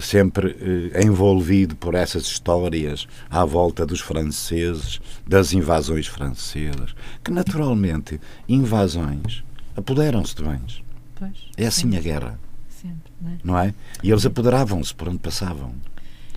sempre 0.01 0.57
eh, 0.95 1.03
envolvido 1.05 1.77
por 1.77 1.95
essas 1.95 2.25
histórias 2.25 3.07
à 3.29 3.45
volta 3.45 3.85
dos 3.85 4.01
franceses, 4.01 5.01
das 5.27 5.53
invasões 5.53 6.07
francesas, 6.07 6.95
que 7.23 7.31
naturalmente 7.31 8.19
invasões 8.49 9.45
apoderam-se 9.77 10.35
de 10.35 10.43
bens. 10.45 10.83
Pois. 11.15 11.37
É 11.57 11.67
assim 11.67 11.97
a 11.97 12.01
guerra, 12.01 12.39
Sempre, 12.69 13.13
não 13.21 13.31
é? 13.31 13.39
não 13.45 13.59
é? 13.59 13.75
E 14.03 14.11
eles 14.11 14.25
apoderavam-se 14.25 14.95
por 14.95 15.09
onde 15.09 15.19
passavam. 15.19 15.75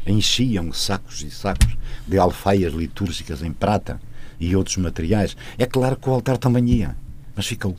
Enchiam 0.06 0.72
sacos 0.72 1.22
e 1.22 1.32
sacos 1.32 1.76
de 2.08 2.18
alfaias 2.18 2.74
litúrgicas 2.74 3.42
em 3.42 3.52
prata 3.52 4.00
e 4.40 4.56
outros 4.56 4.78
materiais. 4.78 5.36
É 5.58 5.66
claro 5.66 5.96
que 5.96 6.08
o 6.10 6.14
altar 6.14 6.38
também 6.38 6.70
ia, 6.70 6.96
mas 7.36 7.48
ficou. 7.48 7.76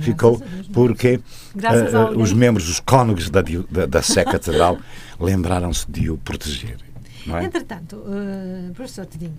Ficou 0.00 0.42
porque 0.72 1.20
alguém. 1.64 2.22
os 2.22 2.32
membros, 2.32 2.68
os 2.68 2.80
cônegos 2.80 3.28
da, 3.30 3.42
da, 3.70 3.86
da 3.86 4.02
Sé 4.02 4.24
Catedral 4.24 4.78
lembraram-se 5.18 5.90
de 5.90 6.10
o 6.10 6.16
proteger. 6.18 6.76
É? 7.28 7.44
Entretanto, 7.44 8.02
eh, 8.06 8.72
professor 8.72 9.06
Tedinho, 9.06 9.38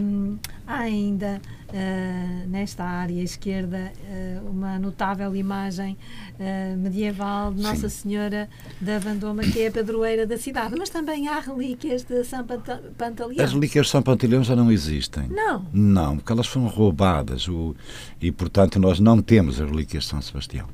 hum, 0.00 0.38
há 0.66 0.80
ainda 0.80 1.40
eh, 1.72 2.44
nesta 2.48 2.84
área 2.84 3.22
esquerda 3.22 3.92
eh, 4.08 4.40
uma 4.44 4.78
notável 4.78 5.34
imagem 5.36 5.96
eh, 6.38 6.74
medieval 6.76 7.52
de 7.52 7.62
Nossa 7.62 7.88
Senhora 7.88 8.48
da 8.80 8.98
Vandoma, 8.98 9.42
que 9.42 9.60
é 9.60 9.68
a 9.68 9.72
padroeira 9.72 10.26
da 10.26 10.36
cidade, 10.36 10.74
mas 10.76 10.90
também 10.90 11.28
há 11.28 11.38
relíquias 11.38 12.02
de 12.02 12.24
São 12.24 12.44
Panta 12.44 12.82
Pantaleão. 12.98 13.44
As 13.44 13.52
relíquias 13.52 13.86
de 13.86 13.92
São 13.92 14.02
Pantaleão 14.02 14.42
já 14.42 14.56
não 14.56 14.70
existem. 14.72 15.28
Não. 15.28 15.64
Não, 15.72 16.16
porque 16.16 16.32
elas 16.32 16.46
foram 16.48 16.66
roubadas 16.66 17.46
o, 17.46 17.76
e, 18.20 18.32
portanto, 18.32 18.80
nós 18.80 18.98
não 18.98 19.22
temos 19.22 19.60
as 19.60 19.70
relíquias 19.70 20.04
de 20.04 20.10
São 20.10 20.20
Sebastião, 20.20 20.66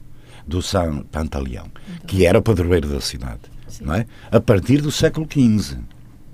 do 0.47 0.63
São 0.63 1.03
Pantaleão, 1.05 1.71
que 2.07 2.25
era 2.25 2.39
o 2.39 2.43
padroeiro 2.43 2.89
da 2.89 3.01
cidade. 3.01 3.43
não 3.83 3.95
é? 3.95 4.07
A 4.31 4.41
partir 4.41 4.81
do 4.81 4.91
século 4.91 5.27
XV. 5.31 5.79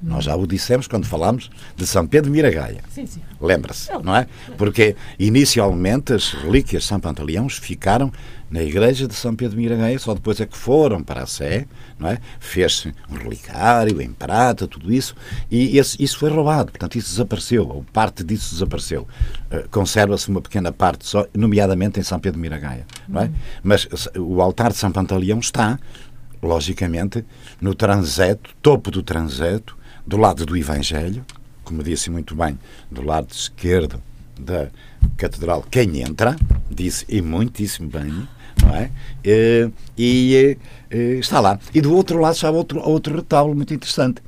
Nós 0.02 0.24
já 0.24 0.34
o 0.34 0.46
dissemos 0.46 0.88
quando 0.88 1.06
falámos 1.06 1.48
de 1.76 1.86
São 1.86 2.06
Pedro 2.06 2.30
de 2.30 2.36
Miragaia. 2.36 2.82
Sim, 2.90 3.06
sim. 3.06 3.20
Lembra-se, 3.40 3.90
não 4.02 4.16
é? 4.16 4.26
Porque 4.58 4.96
inicialmente 5.18 6.12
as 6.12 6.32
relíquias 6.32 6.82
de 6.82 6.88
São 6.88 6.98
Pantaleão 6.98 7.48
ficaram 7.48 8.12
na 8.50 8.62
igreja 8.62 9.08
de 9.08 9.14
São 9.14 9.34
Pedro 9.34 9.56
de 9.56 9.62
Miragaia, 9.62 9.98
só 9.98 10.12
depois 10.12 10.38
é 10.38 10.44
que 10.44 10.56
foram 10.56 11.02
para 11.02 11.22
a 11.22 11.26
Sé, 11.26 11.66
não 11.98 12.08
é? 12.08 12.18
Fez-se 12.38 12.92
um 13.10 13.14
relicário 13.14 14.02
em 14.02 14.12
prata, 14.12 14.68
tudo 14.68 14.92
isso, 14.92 15.14
e 15.50 15.78
esse, 15.78 16.02
isso 16.02 16.18
foi 16.18 16.28
roubado, 16.28 16.70
portanto 16.70 16.96
isso 16.98 17.10
desapareceu, 17.10 17.66
ou 17.66 17.82
parte 17.92 18.22
disso 18.22 18.52
desapareceu. 18.52 19.08
Uh, 19.50 19.66
Conserva-se 19.70 20.28
uma 20.28 20.42
pequena 20.42 20.70
parte 20.70 21.08
só, 21.08 21.26
nomeadamente 21.32 21.98
em 21.98 22.02
São 22.02 22.20
Pedro 22.20 22.38
de 22.38 22.42
Miragaia, 22.42 22.84
não 23.08 23.22
é? 23.22 23.30
Mas 23.62 23.88
o 24.18 24.42
altar 24.42 24.70
de 24.72 24.76
São 24.76 24.92
Pantaleão 24.92 25.38
está, 25.38 25.78
logicamente, 26.42 27.24
no 27.58 27.74
transeto, 27.74 28.50
topo 28.60 28.90
do 28.90 29.02
transeto, 29.02 29.78
do 30.06 30.16
lado 30.16 30.44
do 30.44 30.56
Evangelho, 30.56 31.24
como 31.64 31.82
disse 31.82 32.10
muito 32.10 32.34
bem, 32.34 32.58
do 32.90 33.02
lado 33.02 33.28
esquerdo 33.30 34.02
da 34.38 34.68
Catedral, 35.16 35.64
quem 35.70 36.00
entra, 36.00 36.36
disse 36.70 37.04
e 37.08 37.22
muitíssimo 37.22 37.88
bem, 37.88 38.28
não 38.62 38.74
é? 38.74 38.90
E, 39.24 39.70
e, 39.96 40.58
e, 40.90 41.18
está 41.18 41.40
lá. 41.40 41.58
E 41.74 41.80
do 41.80 41.94
outro 41.94 42.20
lado 42.20 42.34
está 42.34 42.50
outro, 42.50 42.80
outro 42.80 43.16
retábulo 43.16 43.54
muito 43.54 43.72
interessante. 43.72 44.22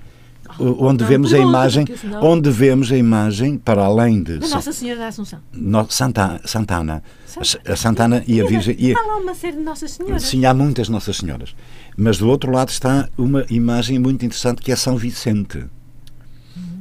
Onde 0.58 1.02
não, 1.02 1.08
vemos 1.08 1.34
a 1.34 1.38
imagem, 1.38 1.86
onde 2.20 2.50
vemos 2.50 2.92
a 2.92 2.96
imagem 2.96 3.58
para 3.58 3.84
além 3.84 4.22
de 4.22 4.38
Nossa 4.38 4.72
Senhora 4.72 5.00
da 5.00 5.08
Assunção, 5.08 5.40
Santa, 5.88 6.40
Santana, 6.44 7.02
Santa, 7.26 7.72
a 7.72 7.76
Santana 7.76 8.24
e 8.26 8.40
a 8.40 8.46
Virgem. 8.46 8.76
E, 8.78 8.94
há 8.94 9.00
lá 9.00 9.16
uma 9.16 9.34
série 9.34 9.56
de 9.56 9.62
Nossas 9.62 9.92
Senhoras. 9.92 10.22
Sim, 10.22 10.44
há 10.44 10.54
muitas 10.54 10.88
Nossas 10.88 11.16
Senhoras. 11.16 11.54
Mas 11.96 12.18
do 12.18 12.28
outro 12.28 12.50
lado 12.52 12.68
está 12.68 13.08
uma 13.16 13.44
imagem 13.50 13.98
muito 13.98 14.24
interessante 14.24 14.62
que 14.62 14.72
é 14.72 14.76
São 14.76 14.96
Vicente. 14.96 15.64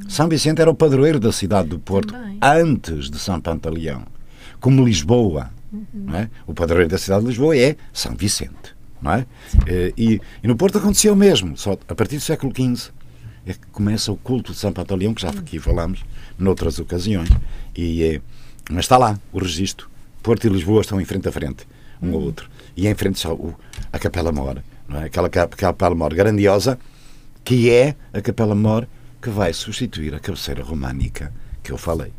São 0.08 0.28
Vicente 0.28 0.60
era 0.60 0.70
o 0.70 0.74
padroeiro 0.74 1.18
da 1.18 1.32
cidade 1.32 1.68
do 1.68 1.78
Porto 1.78 2.14
antes 2.42 3.10
de 3.10 3.18
São 3.18 3.40
Pantaleão. 3.40 4.02
Como 4.60 4.84
Lisboa. 4.84 5.50
Uhum. 5.72 6.14
É? 6.14 6.30
O 6.46 6.54
padroeiro 6.54 6.90
da 6.90 6.98
cidade 6.98 7.22
de 7.22 7.28
Lisboa 7.28 7.56
é 7.56 7.76
São 7.92 8.14
Vicente. 8.14 8.74
Não 9.00 9.12
é? 9.12 9.26
Eh, 9.66 9.92
e, 9.96 10.20
e, 10.42 10.48
no 10.48 10.56
Porto 10.56 10.78
aconteceu 10.78 11.12
o 11.12 11.16
mesmo. 11.16 11.56
Só 11.56 11.76
a 11.88 11.94
partir 11.94 12.16
do 12.16 12.22
século 12.22 12.52
XV 12.54 12.90
é 13.46 13.52
que 13.52 13.66
começa 13.72 14.10
o 14.10 14.16
culto 14.16 14.52
de 14.52 14.58
São 14.58 14.72
Pantaleão, 14.72 15.14
que 15.14 15.22
já 15.22 15.30
aqui 15.30 15.58
falamos 15.58 16.04
noutras 16.38 16.78
ocasiões. 16.78 17.28
E, 17.76 18.02
é, 18.02 18.20
mas 18.70 18.84
está 18.84 18.96
lá 18.96 19.18
o 19.32 19.38
registro. 19.38 19.88
Porto 20.22 20.46
e 20.46 20.50
Lisboa 20.50 20.80
estão 20.80 21.00
em 21.00 21.04
frente 21.04 21.28
a 21.28 21.32
frente, 21.32 21.66
um 22.00 22.14
ao 22.14 22.20
outro. 22.20 22.48
E 22.76 22.86
em 22.86 22.94
frente 22.94 23.16
está 23.16 23.30
a 23.92 23.98
Capela 23.98 24.32
Mor. 24.32 24.62
Não 24.88 25.00
é? 25.00 25.04
Aquela 25.04 25.28
Capela 25.28 25.94
Mor 25.94 26.14
grandiosa, 26.14 26.78
que 27.44 27.70
é 27.70 27.94
a 28.12 28.20
Capela 28.20 28.54
Mor 28.54 28.86
que 29.24 29.30
vai 29.30 29.54
substituir 29.54 30.14
a 30.14 30.20
cabeceira 30.20 30.62
românica 30.62 31.32
que 31.62 31.72
eu 31.72 31.78
falei. 31.78 32.12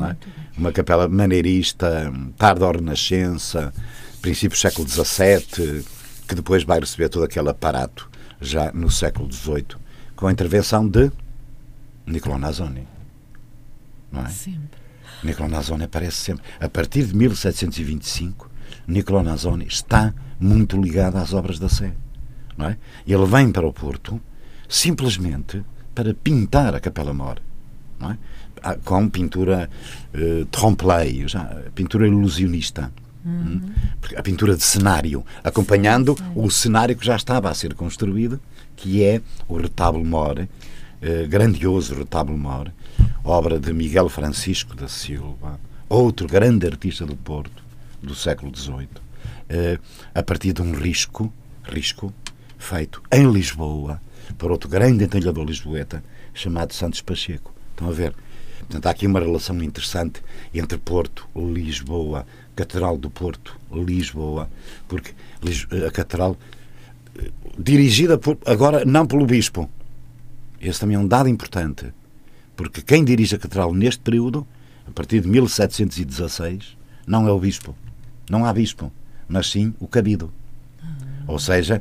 É? 0.00 0.16
Uma 0.56 0.72
capela 0.72 1.08
maneirista, 1.08 2.10
tarda 2.38 2.70
renascença, 2.70 3.74
princípio 4.22 4.56
do 4.56 4.60
século 4.60 4.88
XVII, 4.88 5.84
que 6.26 6.34
depois 6.34 6.62
vai 6.62 6.78
receber 6.78 7.08
todo 7.08 7.24
aquele 7.24 7.50
aparato 7.50 8.08
já 8.40 8.72
no 8.72 8.90
século 8.90 9.30
XVIII, 9.30 9.76
com 10.22 10.28
a 10.28 10.32
intervenção 10.32 10.88
de 10.88 11.10
Nicolau 12.06 12.38
Nazoni. 12.38 12.86
Não 14.12 14.24
é? 14.24 14.28
Sempre. 14.28 14.78
Nicolau 15.24 15.50
Nazoni 15.50 15.82
aparece 15.82 16.18
sempre. 16.18 16.44
A 16.60 16.68
partir 16.68 17.06
de 17.06 17.16
1725, 17.16 18.48
Nicolau 18.86 19.24
Nazoni 19.24 19.66
está 19.66 20.14
muito 20.38 20.80
ligado 20.80 21.16
às 21.16 21.32
obras 21.32 21.58
da 21.58 21.68
Sé. 21.68 21.92
Não 22.56 22.66
é? 22.66 22.78
Ele 23.04 23.26
vem 23.26 23.50
para 23.50 23.66
o 23.66 23.72
Porto 23.72 24.20
simplesmente 24.68 25.64
para 25.92 26.14
pintar 26.14 26.72
a 26.72 26.78
Capela 26.78 27.12
Mor. 27.12 27.42
É? 28.02 28.16
Ah, 28.62 28.76
com 28.76 29.08
pintura 29.08 29.68
uh, 30.14 30.44
trompe-l'œil, 30.46 31.26
pintura 31.74 32.06
ilusionista. 32.06 32.92
Uhum. 33.24 33.72
A 34.16 34.22
pintura 34.22 34.56
de 34.56 34.62
cenário, 34.62 35.24
acompanhando 35.44 36.16
sim, 36.16 36.24
sim. 36.24 36.32
o 36.34 36.50
cenário 36.50 36.96
que 36.96 37.06
já 37.06 37.14
estava 37.14 37.48
a 37.48 37.54
ser 37.54 37.74
construído, 37.74 38.40
que 38.74 39.02
é 39.02 39.20
o 39.48 39.56
retábulo 39.56 40.04
Mor, 40.04 40.40
uh, 40.40 41.28
grandioso 41.28 41.94
retábulo 41.94 42.36
Mor, 42.36 42.72
obra 43.22 43.60
de 43.60 43.72
Miguel 43.72 44.08
Francisco 44.08 44.74
da 44.74 44.88
Silva, 44.88 45.60
outro 45.88 46.26
grande 46.26 46.66
artista 46.66 47.06
do 47.06 47.14
Porto, 47.14 47.62
do 48.02 48.14
século 48.14 48.52
XVIII, 48.54 48.88
uh, 48.88 49.80
a 50.14 50.22
partir 50.22 50.52
de 50.52 50.62
um 50.62 50.72
risco, 50.72 51.32
risco 51.62 52.12
feito 52.58 53.02
em 53.12 53.30
Lisboa, 53.30 54.00
por 54.36 54.50
outro 54.50 54.68
grande 54.68 55.04
entalhador 55.04 55.44
lisboeta 55.44 56.02
chamado 56.34 56.72
Santos 56.72 57.00
Pacheco. 57.00 57.52
Estão 57.72 57.88
a 57.88 57.92
ver? 57.92 58.14
Portanto, 58.60 58.86
há 58.86 58.90
aqui 58.90 59.06
uma 59.06 59.20
relação 59.20 59.62
interessante 59.62 60.22
entre 60.54 60.78
Porto, 60.78 61.28
Lisboa, 61.36 62.26
Catedral 62.54 62.98
do 62.98 63.10
Porto, 63.10 63.58
Lisboa, 63.72 64.48
porque 64.88 65.12
a 65.86 65.90
Catedral, 65.90 66.36
eh, 67.18 67.30
dirigida 67.58 68.18
por, 68.18 68.38
agora 68.46 68.84
não 68.84 69.06
pelo 69.06 69.26
Bispo, 69.26 69.68
esse 70.60 70.80
também 70.80 70.96
é 70.96 70.98
um 70.98 71.08
dado 71.08 71.28
importante, 71.28 71.92
porque 72.54 72.82
quem 72.82 73.04
dirige 73.04 73.34
a 73.34 73.38
Catedral 73.38 73.74
neste 73.74 74.00
período, 74.00 74.46
a 74.86 74.90
partir 74.90 75.20
de 75.20 75.28
1716, 75.28 76.76
não 77.06 77.26
é 77.26 77.32
o 77.32 77.38
Bispo. 77.38 77.74
Não 78.30 78.44
há 78.44 78.52
Bispo, 78.52 78.92
mas 79.28 79.50
sim 79.50 79.74
o 79.80 79.88
Cabido. 79.88 80.32
Ou 81.26 81.38
seja, 81.38 81.80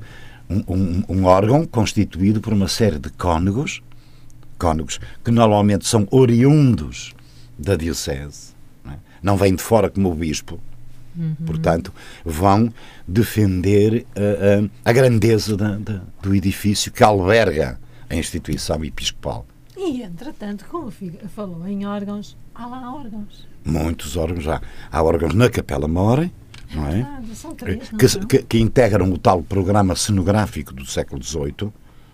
um, 0.50 1.04
um, 1.08 1.25
órgão 1.25 1.66
constituído 1.66 2.42
por 2.42 2.54
uma 2.54 2.68
série 2.68 3.00
de 3.00 3.10
cônegos, 3.10 3.82
cônegos 4.58 5.00
que 5.24 5.32
normalmente 5.32 5.88
são 5.88 6.08
oriundos 6.12 7.13
da 7.58 7.75
Diocese, 7.75 8.54
não, 9.22 9.38
vêm 9.38 9.56
de 9.56 9.62
fora 9.62 9.90
como 9.90 10.12
o 10.12 10.16
Bispo, 10.16 10.60
uhum. 11.16 11.36
portanto, 11.46 11.94
vão 12.25 12.74
defender 13.08 14.06
a, 14.16 14.88
a, 14.88 14.90
a 14.90 14.94
grandeza 14.94 15.56
da, 15.56 15.78
da, 15.78 16.01
do 16.22 16.36
edifício 16.36 16.92
que 16.92 17.04
alberga 17.04 17.80
a 18.10 18.16
instituição 18.16 18.84
episcopal. 18.84 19.46
E, 19.78 20.04
entretanto, 20.04 20.66
como 20.70 20.92
falou 21.36 21.68
em 21.68 21.86
órgãos, 21.86 22.38
há 22.54 22.68
lá 22.68 22.94
órgãos. 22.94 23.48
Muitos 23.66 24.16
órgãos 24.16 24.48
há. 24.48 24.62
Há 24.92 25.04
órgãos 25.04 25.34
na 25.34 25.50
Capela 25.50 25.88
More, 25.88 26.32
não 26.74 26.88
é? 26.88 27.01
Ah, 27.01 27.22
são 27.34 27.56
três, 27.56 27.92
não 27.92 27.98
que, 27.98 28.25
que, 28.25 28.44
que, 28.44 28.60
integram 28.60 29.12
o 29.12 29.18
tal 29.18 29.42
programa 29.44 29.96
cenográfico 29.96 30.74
do 30.74 30.86
século 30.86 31.24
XVIII, 31.24 31.72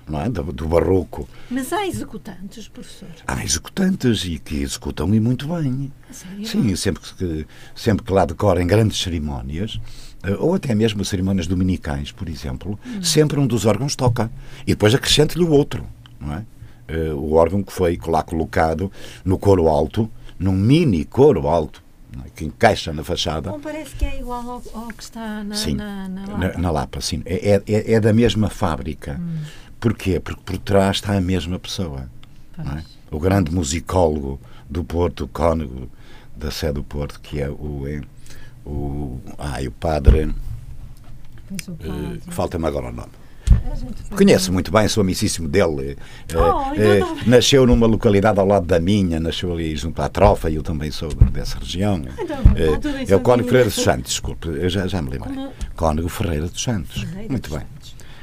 não 0.08 0.22
é? 0.22 0.30
do, 0.30 0.44
do 0.44 0.68
barroco. 0.68 1.28
Mas 1.50 1.72
há 1.74 1.86
executantes, 1.86 2.68
professor? 2.68 3.10
Há 3.28 3.44
executantes 3.44 4.24
e 4.26 4.40
que 4.40 4.62
executam 4.62 5.14
e 5.14 5.20
muito 5.20 5.48
bem. 5.48 5.92
Sim, 6.44 6.76
sempre 6.76 7.02
que, 7.02 7.48
sempre 7.76 8.06
que 8.06 8.14
lá 8.14 8.26
decorem 8.26 8.66
grandes 8.66 9.00
cerimónias, 9.00 9.80
eh, 10.24 10.36
ou 10.40 10.56
até 10.56 10.74
mesmo 10.74 11.04
cerimónias 11.04 11.48
dominicais, 11.48 12.12
por 12.12 12.30
exemplo, 12.30 12.80
hum. 12.86 13.04
sempre 13.04 13.40
um 13.40 13.48
dos 13.48 13.66
órgãos 13.66 13.96
toca. 13.96 14.32
E 14.62 14.72
depois 14.72 14.94
acrescente-lhe 14.94 15.44
o 15.44 15.52
outro, 15.52 15.86
não 16.20 16.34
é? 16.34 16.46
Eh, 16.88 17.14
o 17.14 17.34
órgão 17.34 17.62
que 17.62 17.74
foi 17.74 18.00
lá 18.08 18.24
colocado 18.24 18.92
no 19.26 19.38
coro 19.38 19.68
alto, 19.68 20.10
num 20.40 20.54
mini 20.54 21.04
coro 21.04 21.48
alto, 21.48 21.84
é? 22.26 22.30
que 22.34 22.46
encaixa 22.46 22.94
na 22.94 23.04
fachada. 23.04 23.52
Não 23.52 23.60
parece 23.60 23.96
que 23.96 24.06
é 24.06 24.20
igual 24.20 24.42
ao, 24.50 24.64
ao 24.74 24.88
que 24.88 25.04
está 25.04 25.44
na, 25.44 25.56
sim, 25.56 25.76
na, 25.76 26.08
na 26.08 26.22
Lapa. 26.22 26.38
Na, 26.38 26.58
na, 26.58 26.72
Lapa, 26.72 27.02
sim. 27.02 27.22
É, 27.26 27.62
é, 27.68 27.94
é 27.94 28.00
da 28.00 28.14
mesma 28.14 28.50
fábrica. 28.50 29.20
Hum. 29.20 29.67
Porquê? 29.80 30.20
Porque 30.20 30.42
por 30.44 30.58
trás 30.58 30.98
está 30.98 31.16
a 31.16 31.22
mesma 31.22 31.60
pessoa. 31.60 32.10
É? 32.58 32.84
O 33.12 33.20
grande 33.20 33.54
musicólogo 33.54 34.40
do 34.70 34.84
Porto, 34.84 35.26
o 35.26 35.28
cônego 35.28 35.90
da 36.36 36.52
sede 36.52 36.74
do 36.74 36.84
Porto, 36.84 37.20
que 37.20 37.40
é 37.40 37.50
o, 37.50 37.88
é, 37.88 38.02
o, 38.66 39.20
ai, 39.38 39.68
o 39.68 39.72
padre. 39.72 40.26
Uh, 41.70 42.20
Falta-me 42.32 42.66
agora 42.68 42.88
o 42.88 42.92
nome. 42.92 43.12
Conheço 44.16 44.52
muito 44.52 44.72
bem, 44.72 44.88
sou 44.88 45.02
amicíssimo 45.02 45.48
dele. 45.48 45.98
Eh, 46.30 46.38
oh, 46.38 46.74
eh, 46.76 47.00
nasceu 47.26 47.66
numa 47.66 47.86
localidade 47.86 48.40
ao 48.40 48.46
lado 48.46 48.66
da 48.66 48.80
minha, 48.80 49.20
nasceu 49.20 49.52
ali 49.54 49.76
junto 49.76 50.02
à 50.02 50.10
Trofa, 50.10 50.50
e 50.50 50.56
eu 50.56 50.64
também 50.64 50.92
sou 50.92 51.14
dessa 51.14 51.60
região. 51.60 52.02
Então, 52.18 52.38
eh, 52.56 53.06
é 53.08 53.16
o 53.16 53.20
Cónigo 53.20 53.48
Ferreira 53.48 53.70
dos 53.70 53.82
Santos, 53.82 54.12
desculpe, 54.12 54.48
eu 54.48 54.70
já, 54.70 54.88
já 54.88 55.02
me 55.02 55.12
lembrei. 55.12 55.50
Cónigo 55.76 56.10
Ferreira 56.10 56.48
dos 56.48 56.62
Santos. 56.62 57.06
muito 57.30 57.50
bem 57.50 57.77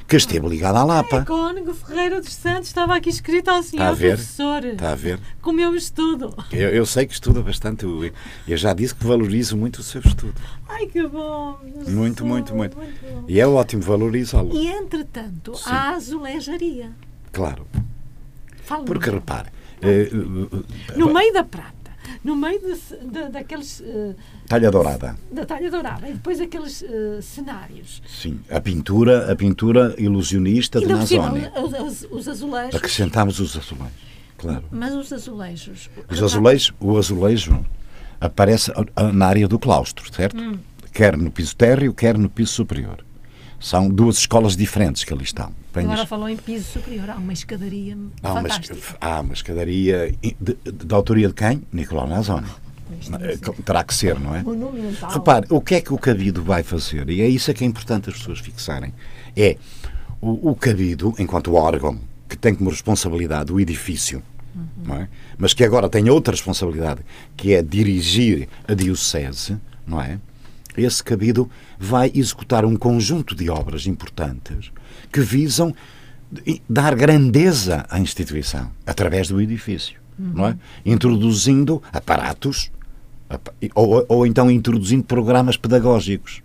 que 0.06 0.16
esteve 0.16 0.46
ligado 0.48 0.76
à 0.76 0.84
Lapa. 0.84 1.18
É, 1.18 1.24
Cónigo 1.24 1.74
Ferreira 1.74 2.20
dos 2.20 2.34
Santos 2.34 2.68
estava 2.68 2.94
aqui 2.94 3.08
escrito 3.08 3.48
ao 3.48 3.62
senhor 3.62 3.82
Está 3.82 3.88
a 3.88 3.92
ver? 3.92 4.14
professor. 4.14 4.64
Está 4.64 4.92
a 4.92 4.94
ver? 4.94 5.20
Como 5.40 5.60
eu 5.60 5.74
estudo. 5.74 6.34
Eu, 6.52 6.68
eu 6.70 6.86
sei 6.86 7.06
que 7.06 7.14
estuda 7.14 7.42
bastante. 7.42 7.84
Eu, 7.84 8.12
eu, 8.46 8.56
já 8.56 8.72
disse 8.74 8.94
que 8.94 9.04
valorizo 9.04 9.56
muito 9.56 9.78
o 9.78 9.82
seu 9.82 10.00
estudo. 10.00 10.34
Ai, 10.68 10.86
que 10.86 11.06
bom. 11.06 11.58
Muito, 11.86 12.24
muito, 12.24 12.54
muito, 12.54 12.76
muito. 12.76 13.24
E 13.28 13.40
é 13.40 13.46
ótimo 13.46 13.82
valorizá-lo. 13.82 14.54
E, 14.54 14.68
entretanto, 14.68 15.54
Sim. 15.54 15.70
há 15.70 15.90
azulejaria. 15.90 16.92
Claro. 17.32 17.66
Fala 18.62 18.84
Porque, 18.84 19.10
repare... 19.10 19.48
Uh, 19.82 20.46
uh, 20.56 20.64
no 20.96 21.12
meio 21.12 21.30
da 21.34 21.44
prata, 21.44 21.83
no 22.22 22.36
meio 22.36 22.60
de, 22.60 22.74
de, 23.06 23.28
daqueles. 23.28 23.80
Uh, 23.80 24.14
talha 24.48 24.70
dourada. 24.70 25.16
Da 25.30 25.44
talha 25.44 25.70
dourada. 25.70 26.08
E 26.08 26.12
depois 26.12 26.40
aqueles 26.40 26.82
uh, 26.82 27.22
cenários. 27.22 28.02
Sim, 28.06 28.40
a 28.50 28.60
pintura, 28.60 29.30
a 29.30 29.36
pintura 29.36 29.94
ilusionista 29.98 30.78
e 30.78 30.86
de 30.86 30.92
Nazoni. 30.92 31.48
Os, 31.56 32.06
os 32.10 32.28
azulejos. 32.28 32.74
Acrescentámos 32.74 33.40
os 33.40 33.56
azulejos, 33.56 33.92
claro. 34.36 34.64
Mas 34.70 34.94
os 34.94 35.12
azulejos. 35.12 35.90
Os 36.08 36.22
azulejos, 36.22 36.72
o 36.80 36.96
azulejo 36.98 37.64
aparece 38.20 38.72
na 39.12 39.26
área 39.26 39.48
do 39.48 39.58
claustro, 39.58 40.12
certo? 40.12 40.40
Hum. 40.40 40.58
Quer 40.92 41.16
no 41.16 41.30
piso 41.30 41.56
térreo, 41.56 41.92
quer 41.92 42.16
no 42.16 42.30
piso 42.30 42.52
superior. 42.52 43.04
São 43.58 43.88
duas 43.88 44.18
escolas 44.18 44.56
diferentes 44.56 45.04
que 45.04 45.12
ali 45.12 45.24
estão. 45.24 45.52
Agora 45.74 46.06
falou 46.06 46.28
em 46.28 46.36
piso 46.36 46.64
superior. 46.64 47.10
Há 47.10 47.16
uma 47.16 47.32
escadaria 47.32 47.96
há 48.22 48.32
uma, 48.32 48.48
há 49.00 49.20
uma 49.20 49.34
escadaria 49.34 50.14
de, 50.40 50.94
autoria 50.94 51.28
de 51.28 51.34
quem? 51.34 51.62
Nicolau 51.72 52.06
Nazoni. 52.06 52.46
Terá 53.64 53.82
que 53.82 53.94
ser, 53.94 54.18
não 54.20 54.34
é? 54.34 54.42
Monumental. 54.42 55.10
Repare, 55.10 55.46
o 55.50 55.60
que 55.60 55.74
é 55.74 55.80
que 55.80 55.92
o 55.92 55.98
Cabido 55.98 56.42
vai 56.42 56.62
fazer? 56.62 57.08
E 57.10 57.20
é 57.22 57.28
isso 57.28 57.52
que 57.52 57.64
é 57.64 57.66
importante 57.66 58.10
as 58.10 58.16
pessoas 58.16 58.38
fixarem. 58.38 58.92
É 59.36 59.56
o, 60.20 60.50
o 60.50 60.54
Cabido, 60.54 61.14
enquanto 61.18 61.54
órgão 61.54 61.98
que 62.28 62.36
tem 62.36 62.54
como 62.54 62.70
responsabilidade 62.70 63.52
o 63.52 63.60
edifício, 63.60 64.22
uhum. 64.54 64.94
é? 64.94 65.08
mas 65.36 65.54
que 65.54 65.64
agora 65.64 65.88
tem 65.88 66.08
outra 66.08 66.32
responsabilidade, 66.32 67.00
que 67.36 67.52
é 67.52 67.62
dirigir 67.62 68.48
a 68.66 68.74
Diocese, 68.74 69.58
não 69.86 70.00
é? 70.00 70.18
Esse 70.76 71.04
Cabido 71.04 71.48
vai 71.78 72.10
executar 72.14 72.64
um 72.64 72.74
conjunto 72.76 73.34
de 73.34 73.48
obras 73.48 73.86
importantes 73.86 74.72
que 75.14 75.20
visam 75.20 75.72
dar 76.68 76.96
grandeza 76.96 77.86
à 77.88 78.00
instituição 78.00 78.68
através 78.84 79.28
do 79.28 79.40
edifício, 79.40 80.00
uhum. 80.18 80.32
não 80.34 80.46
é? 80.48 80.56
Introduzindo 80.84 81.80
aparatos 81.92 82.72
ou, 83.76 84.04
ou 84.08 84.26
então 84.26 84.50
introduzindo 84.50 85.04
programas 85.04 85.56
pedagógicos. 85.56 86.42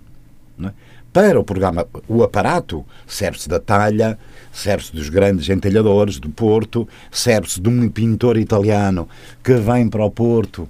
É? 0.64 0.72
Para 1.12 1.40
o 1.40 1.44
programa, 1.44 1.88
o 2.08 2.22
aparato 2.22 2.86
serve-se 3.08 3.50
da 3.50 3.60
talha, 3.60 4.20
serve-se 4.54 4.94
dos 4.94 5.10
grandes 5.10 5.50
entalhadores 5.50 6.20
do 6.20 6.30
Porto, 6.30 6.88
serve-se 7.10 7.60
de 7.60 7.70
um 7.70 7.90
pintor 7.90 8.38
italiano 8.38 9.10
que 9.44 9.56
vem 9.56 9.90
para 9.90 10.06
o 10.06 10.12
Porto 10.12 10.70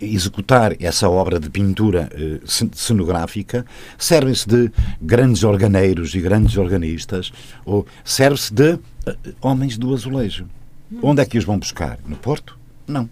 executar 0.00 0.74
essa 0.80 1.08
obra 1.08 1.38
de 1.38 1.50
pintura 1.50 2.08
eh, 2.12 2.40
cenográfica, 2.72 3.64
servem-se 3.98 4.48
de 4.48 4.70
grandes 5.00 5.44
organeiros 5.44 6.14
e 6.14 6.20
grandes 6.20 6.56
organistas, 6.56 7.32
ou 7.64 7.86
serve-se 8.04 8.52
de 8.52 8.78
eh, 9.06 9.16
homens 9.40 9.76
do 9.76 9.92
azulejo. 9.92 10.46
Onde 11.02 11.22
é 11.22 11.24
que 11.24 11.38
os 11.38 11.44
vão 11.44 11.58
buscar? 11.58 11.98
No 12.06 12.16
Porto? 12.16 12.58
Não. 12.86 13.08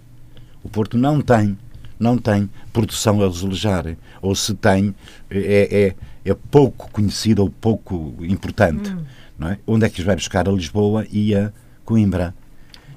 O 0.62 0.68
Porto 0.68 0.98
não 0.98 1.20
tem, 1.20 1.56
não 1.98 2.18
tem 2.18 2.50
produção 2.72 3.22
a 3.22 3.26
azulejar. 3.26 3.96
Ou 4.20 4.34
se 4.34 4.54
tem, 4.54 4.94
é, 5.30 5.94
é, 6.24 6.30
é 6.30 6.36
pouco 6.50 6.90
conhecida 6.90 7.40
ou 7.40 7.48
pouco 7.48 8.14
importante. 8.20 8.90
Hum. 8.90 9.04
Não 9.38 9.48
é? 9.48 9.58
Onde 9.66 9.86
é 9.86 9.88
que 9.88 10.00
os 10.00 10.06
vai 10.06 10.14
buscar? 10.14 10.46
A 10.46 10.52
Lisboa 10.52 11.06
e 11.10 11.34
a 11.34 11.50
Coimbra. 11.84 12.34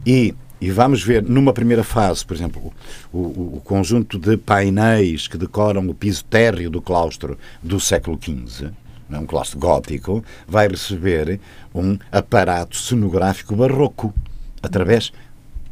E 0.06 0.36
e 0.64 0.72
vamos 0.72 1.04
ver, 1.04 1.22
numa 1.24 1.52
primeira 1.52 1.84
fase, 1.84 2.26
por 2.26 2.34
exemplo, 2.34 2.72
o, 3.12 3.58
o, 3.58 3.62
conjunto 3.66 4.18
de 4.18 4.38
painéis 4.38 5.28
que 5.28 5.38
decoram 5.38 5.86
o 5.90 5.94
piso 5.94 6.24
térreo 6.24 6.70
do 6.70 6.82
claustro 6.82 7.38
do 7.62 7.82
século 7.82 8.18
XV, 8.18 8.72
é? 9.12 9.20
um 9.20 9.26
claustro 9.26 9.60
gótico, 9.60 10.24
vai 10.48 10.70
receber 10.70 11.38
um 11.76 11.98
aparato 12.10 12.78
cenográfico 12.78 13.58
barroco, 13.58 14.14
através 14.62 15.12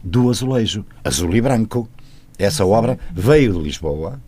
do 0.04 0.30
azulejo, 0.30 0.86
azul 1.06 1.34
e 1.38 1.40
branco. 1.40 1.88
Essa 2.38 2.66
obra 2.66 3.00
veio 3.14 3.54
de 3.54 3.60
Lisboa. 3.60 4.20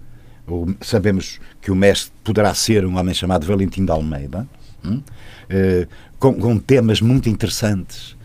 O, 0.48 0.74
sabemos 0.80 1.42
que 1.62 1.72
o 1.72 1.76
mestre 1.76 2.14
poderá 2.24 2.54
ser 2.54 2.86
um 2.86 2.98
homem 2.98 3.14
chamado 3.14 3.46
Valentim 3.46 3.84
de 3.84 3.92
Almeida, 3.92 4.48
hum? 4.86 5.02
eh, 5.50 5.90
com, 6.18 6.34
com 6.34 6.58
temas 6.58 7.02
muito 7.02 7.28
interessantes 7.28 8.16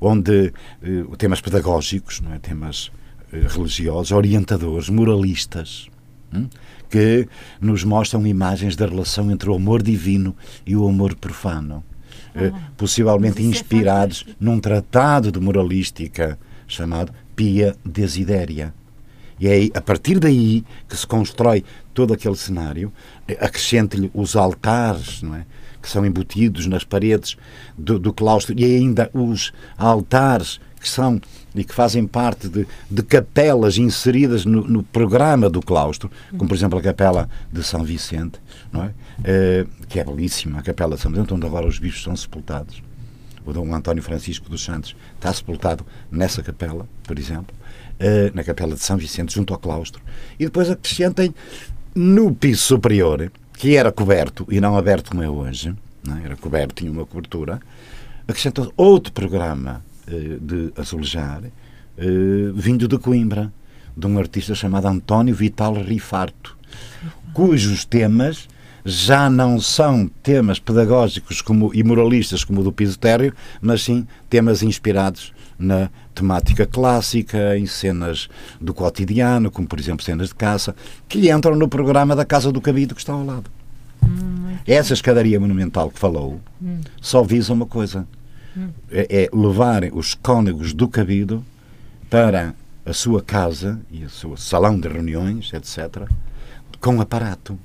onde 0.00 0.52
eh, 0.82 1.04
temas 1.18 1.40
pedagógicos, 1.40 2.20
não 2.20 2.32
é? 2.32 2.38
temas 2.38 2.90
eh, 3.32 3.46
religiosos, 3.48 4.12
orientadores, 4.12 4.88
moralistas, 4.88 5.88
hum? 6.32 6.48
que 6.88 7.28
nos 7.60 7.84
mostram 7.84 8.26
imagens 8.26 8.76
da 8.76 8.86
relação 8.86 9.30
entre 9.30 9.50
o 9.50 9.54
amor 9.54 9.82
divino 9.82 10.34
e 10.64 10.76
o 10.76 10.86
amor 10.88 11.14
profano. 11.16 11.84
Ah, 12.36 12.52
possivelmente 12.76 13.40
é 13.40 13.44
inspirados 13.44 14.24
é 14.28 14.32
num 14.40 14.58
tratado 14.58 15.30
de 15.30 15.38
moralística 15.38 16.36
chamado 16.66 17.12
Pia 17.36 17.76
Desidéria. 17.84 18.74
E 19.38 19.48
é 19.48 19.68
a 19.74 19.80
partir 19.80 20.18
daí 20.18 20.64
que 20.88 20.96
se 20.96 21.06
constrói 21.06 21.64
todo 21.92 22.12
aquele 22.12 22.36
cenário, 22.36 22.92
acrescente-lhe 23.40 24.10
os 24.14 24.36
altares, 24.36 25.22
não 25.22 25.34
é? 25.34 25.46
Que 25.84 25.90
são 25.90 26.04
embutidos 26.06 26.66
nas 26.66 26.82
paredes 26.82 27.36
do, 27.76 27.98
do 27.98 28.10
claustro 28.10 28.58
e 28.58 28.64
ainda 28.64 29.10
os 29.12 29.52
altares 29.76 30.58
que 30.80 30.88
são 30.88 31.20
e 31.54 31.62
que 31.62 31.74
fazem 31.74 32.06
parte 32.06 32.48
de, 32.48 32.66
de 32.90 33.02
capelas 33.02 33.76
inseridas 33.76 34.44
no, 34.44 34.66
no, 34.66 34.82
programa 34.82 35.48
do 35.48 35.62
claustro, 35.62 36.10
como 36.36 36.48
por 36.48 36.54
exemplo 36.54 36.78
a 36.78 36.82
capela 36.82 37.28
de 37.52 37.62
São 37.62 37.84
Vicente, 37.84 38.40
não 38.72 38.82
é? 38.82 38.86
Uh, 38.88 39.86
que 39.86 40.00
é 40.00 40.04
belíssima, 40.04 40.58
a 40.58 40.62
capela 40.62 40.96
de 40.96 41.02
São 41.02 41.12
Vicente, 41.12 41.32
onde 41.32 41.46
agora 41.46 41.66
os 41.66 41.78
bichos 41.78 42.02
são 42.02 42.16
sepultados. 42.16 42.82
O 43.46 43.52
Dom 43.52 43.72
António 43.72 44.02
Francisco 44.02 44.48
dos 44.48 44.64
Santos 44.64 44.96
está 45.14 45.32
sepultado 45.32 45.86
nessa 46.10 46.42
capela, 46.42 46.88
por 47.04 47.18
exemplo, 47.18 47.54
uh, 48.00 48.34
na 48.34 48.42
capela 48.42 48.74
de 48.74 48.80
São 48.80 48.96
Vicente, 48.96 49.34
junto 49.34 49.52
ao 49.52 49.60
claustro. 49.60 50.02
E 50.40 50.46
depois 50.46 50.68
acrescentem 50.68 51.32
no 51.94 52.34
piso 52.34 52.62
superior, 52.62 53.30
que 53.56 53.76
era 53.76 53.90
coberto 53.92 54.46
e 54.50 54.60
não 54.60 54.76
aberto 54.76 55.10
como 55.10 55.22
é 55.22 55.28
hoje, 55.28 55.74
é? 56.08 56.24
era 56.24 56.36
coberto, 56.36 56.74
tinha 56.74 56.90
uma 56.90 57.06
cobertura, 57.06 57.60
acrescentou 58.26 58.72
outro 58.76 59.12
programa 59.12 59.84
eh, 60.06 60.38
de 60.40 60.72
azulejar, 60.76 61.42
eh, 61.96 62.02
vindo 62.54 62.86
de 62.88 62.98
Coimbra, 62.98 63.52
de 63.96 64.06
um 64.06 64.18
artista 64.18 64.54
chamado 64.54 64.86
António 64.86 65.34
Vital 65.34 65.74
Rifarto, 65.74 66.56
cujos 67.32 67.84
temas 67.84 68.48
já 68.84 69.30
não 69.30 69.58
são 69.58 70.06
temas 70.22 70.58
pedagógicos 70.58 71.40
como, 71.40 71.70
e 71.74 71.82
moralistas 71.82 72.44
como 72.44 72.60
o 72.60 72.64
do 72.64 72.72
piso 72.72 72.98
térreo, 72.98 73.32
mas 73.60 73.82
sim 73.82 74.06
temas 74.28 74.62
inspirados 74.62 75.32
na 75.58 75.90
temática 76.14 76.66
clássica, 76.66 77.56
em 77.56 77.66
cenas 77.66 78.28
do 78.60 78.74
cotidiano, 78.74 79.50
como 79.50 79.66
por 79.66 79.78
exemplo 79.78 80.04
cenas 80.04 80.28
de 80.28 80.34
caça, 80.34 80.74
que 81.08 81.30
entram 81.30 81.56
no 81.56 81.68
programa 81.68 82.14
da 82.14 82.24
Casa 82.24 82.52
do 82.52 82.60
Cabido 82.60 82.94
que 82.94 83.00
está 83.00 83.12
ao 83.12 83.24
lado. 83.24 83.50
Hum, 84.02 84.56
Essa 84.66 84.92
escadaria 84.92 85.40
monumental 85.40 85.90
que 85.90 85.98
falou 85.98 86.40
hum. 86.62 86.80
só 87.00 87.22
visa 87.22 87.52
uma 87.52 87.66
coisa: 87.66 88.06
hum. 88.56 88.68
é, 88.90 89.24
é 89.24 89.36
levar 89.36 89.84
os 89.92 90.14
cônegos 90.14 90.72
do 90.72 90.88
Cabido 90.88 91.44
para 92.10 92.54
a 92.84 92.92
sua 92.92 93.22
casa 93.22 93.80
e 93.90 94.04
o 94.04 94.10
seu 94.10 94.36
salão 94.36 94.78
de 94.78 94.88
reuniões, 94.88 95.52
etc., 95.52 96.08
com 96.80 97.00
aparato 97.00 97.58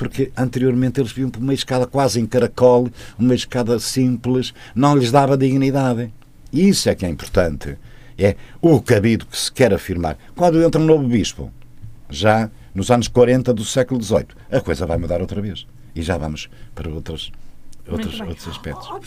porque 0.00 0.32
anteriormente 0.34 0.98
eles 0.98 1.12
viviam 1.12 1.28
por 1.28 1.42
uma 1.42 1.52
escada 1.52 1.86
quase 1.86 2.18
em 2.18 2.24
caracol, 2.24 2.88
uma 3.18 3.34
escada 3.34 3.78
simples, 3.78 4.54
não 4.74 4.96
lhes 4.96 5.12
dava 5.12 5.36
dignidade. 5.36 6.10
Isso 6.52 6.88
é 6.88 6.94
que 6.94 7.06
é 7.06 7.08
importante. 7.08 7.76
É 8.18 8.36
o 8.60 8.80
cabido 8.80 9.26
que 9.26 9.36
se 9.36 9.50
quer 9.50 9.72
afirmar. 9.72 10.18
Quando 10.36 10.62
entra 10.62 10.80
um 10.80 10.84
novo 10.84 11.06
bispo, 11.06 11.50
já 12.08 12.50
nos 12.74 12.90
anos 12.90 13.08
40 13.08 13.52
do 13.54 13.64
século 13.64 14.02
XVIII, 14.02 14.26
a 14.50 14.60
coisa 14.60 14.86
vai 14.86 14.98
mudar 14.98 15.20
outra 15.20 15.40
vez. 15.40 15.66
E 15.94 16.02
já 16.02 16.16
vamos 16.16 16.48
para 16.74 16.88
outras 16.88 17.32
outros, 17.88 18.20
outros 18.20 18.48
aspectos. 18.48 18.88
Oh, 18.90 19.00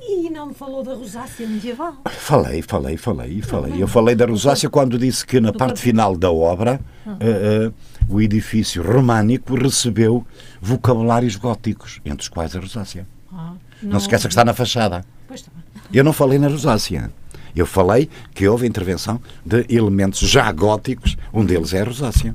e 0.00 0.30
não 0.30 0.46
me 0.46 0.54
falou 0.54 0.82
da 0.82 0.94
rosácea 0.94 1.46
medieval? 1.46 1.96
Falei, 2.06 2.62
falei, 2.62 2.96
falei, 2.96 3.42
falei. 3.42 3.82
Eu 3.82 3.86
falei 3.86 4.14
da 4.14 4.26
rosácea 4.26 4.68
quando 4.68 4.98
disse 4.98 5.24
que 5.26 5.40
na 5.40 5.52
parte 5.52 5.80
final 5.80 6.16
da 6.16 6.30
obra 6.30 6.80
uh, 7.06 7.10
uh, 7.10 7.74
o 8.08 8.20
edifício 8.20 8.82
românico 8.82 9.54
recebeu 9.54 10.26
vocabulários 10.60 11.36
góticos, 11.36 12.00
entre 12.04 12.22
os 12.22 12.28
quais 12.28 12.56
a 12.56 12.60
rosácea. 12.60 13.06
Ah, 13.32 13.54
não, 13.82 13.92
não 13.92 14.00
se 14.00 14.06
esqueça 14.06 14.28
que 14.28 14.32
está 14.32 14.44
na 14.44 14.54
fachada. 14.54 15.04
Pois 15.26 15.40
está. 15.40 15.52
Eu 15.94 16.04
não 16.04 16.12
falei 16.12 16.38
na 16.38 16.48
rosácea. 16.48 17.10
Eu 17.54 17.66
falei 17.66 18.10
que 18.34 18.48
houve 18.48 18.66
intervenção 18.66 19.20
de 19.46 19.64
elementos 19.68 20.18
já 20.18 20.50
góticos, 20.50 21.16
um 21.32 21.44
deles 21.44 21.72
é 21.72 21.82
a 21.82 21.84
rosácea. 21.84 22.34